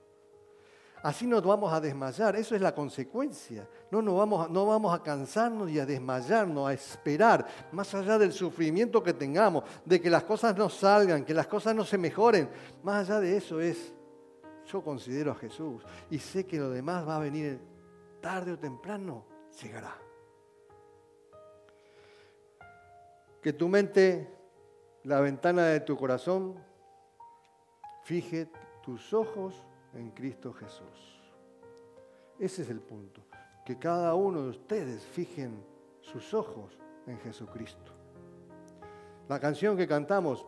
[1.04, 3.68] Así nos vamos a desmayar, eso es la consecuencia.
[3.92, 8.32] No, nos vamos, no vamos a cansarnos y a desmayarnos, a esperar, más allá del
[8.32, 12.50] sufrimiento que tengamos, de que las cosas no salgan, que las cosas no se mejoren.
[12.84, 13.94] Más allá de eso es
[14.66, 17.60] Yo considero a Jesús y sé que lo demás va a venir
[18.22, 19.26] tarde o temprano,
[19.62, 19.98] llegará.
[23.42, 24.34] Que tu mente,
[25.04, 26.56] la ventana de tu corazón,
[28.06, 28.48] fije
[28.82, 29.54] tus ojos
[29.96, 31.22] en Cristo Jesús.
[32.40, 33.22] Ese es el punto.
[33.66, 35.64] Que cada uno de ustedes fijen
[36.02, 36.78] sus ojos
[37.08, 37.92] en Jesucristo.
[39.30, 40.46] La canción que cantamos,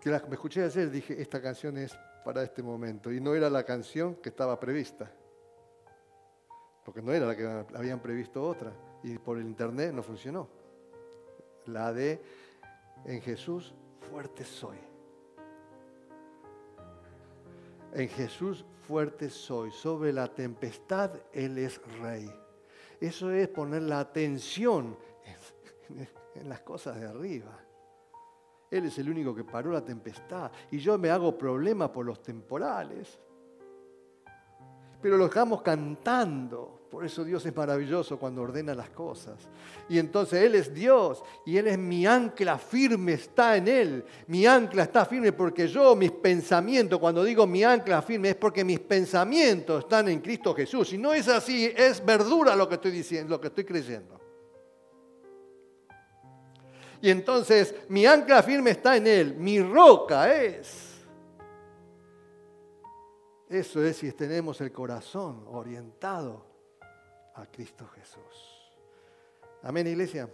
[0.00, 3.12] que me escuché ayer, dije, esta canción es para este momento.
[3.12, 5.10] Y no era la canción que estaba prevista.
[6.84, 7.46] Porque no era la que
[7.76, 8.72] habían previsto otra.
[9.02, 10.48] Y por el internet no funcionó.
[11.66, 12.20] La de
[13.04, 13.74] En Jesús
[14.10, 14.89] fuerte soy.
[17.92, 19.70] En Jesús fuerte soy.
[19.70, 22.30] Sobre la tempestad Él es rey.
[23.00, 24.96] Eso es poner la atención
[26.34, 27.58] en, las cosas de arriba.
[28.70, 30.50] Él es el único que paró la tempestad.
[30.70, 33.18] Y yo me hago problema por los temporales.
[35.00, 36.79] Pero lo dejamos cantando.
[36.90, 39.36] Por eso Dios es maravilloso cuando ordena las cosas.
[39.88, 44.04] Y entonces Él es Dios y Él es mi ancla firme, está en Él.
[44.26, 48.64] Mi ancla está firme porque yo, mis pensamientos, cuando digo mi ancla firme es porque
[48.64, 50.88] mis pensamientos están en Cristo Jesús.
[50.88, 54.20] Si no es así, es verdura lo que estoy diciendo, lo que estoy creyendo.
[57.00, 60.88] Y entonces mi ancla firme está en Él, mi roca es.
[63.48, 66.49] Eso es si tenemos el corazón orientado
[67.40, 68.72] a Cristo Jesús.
[69.62, 70.28] Amén, iglesia.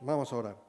[0.00, 0.65] Vamos a orar.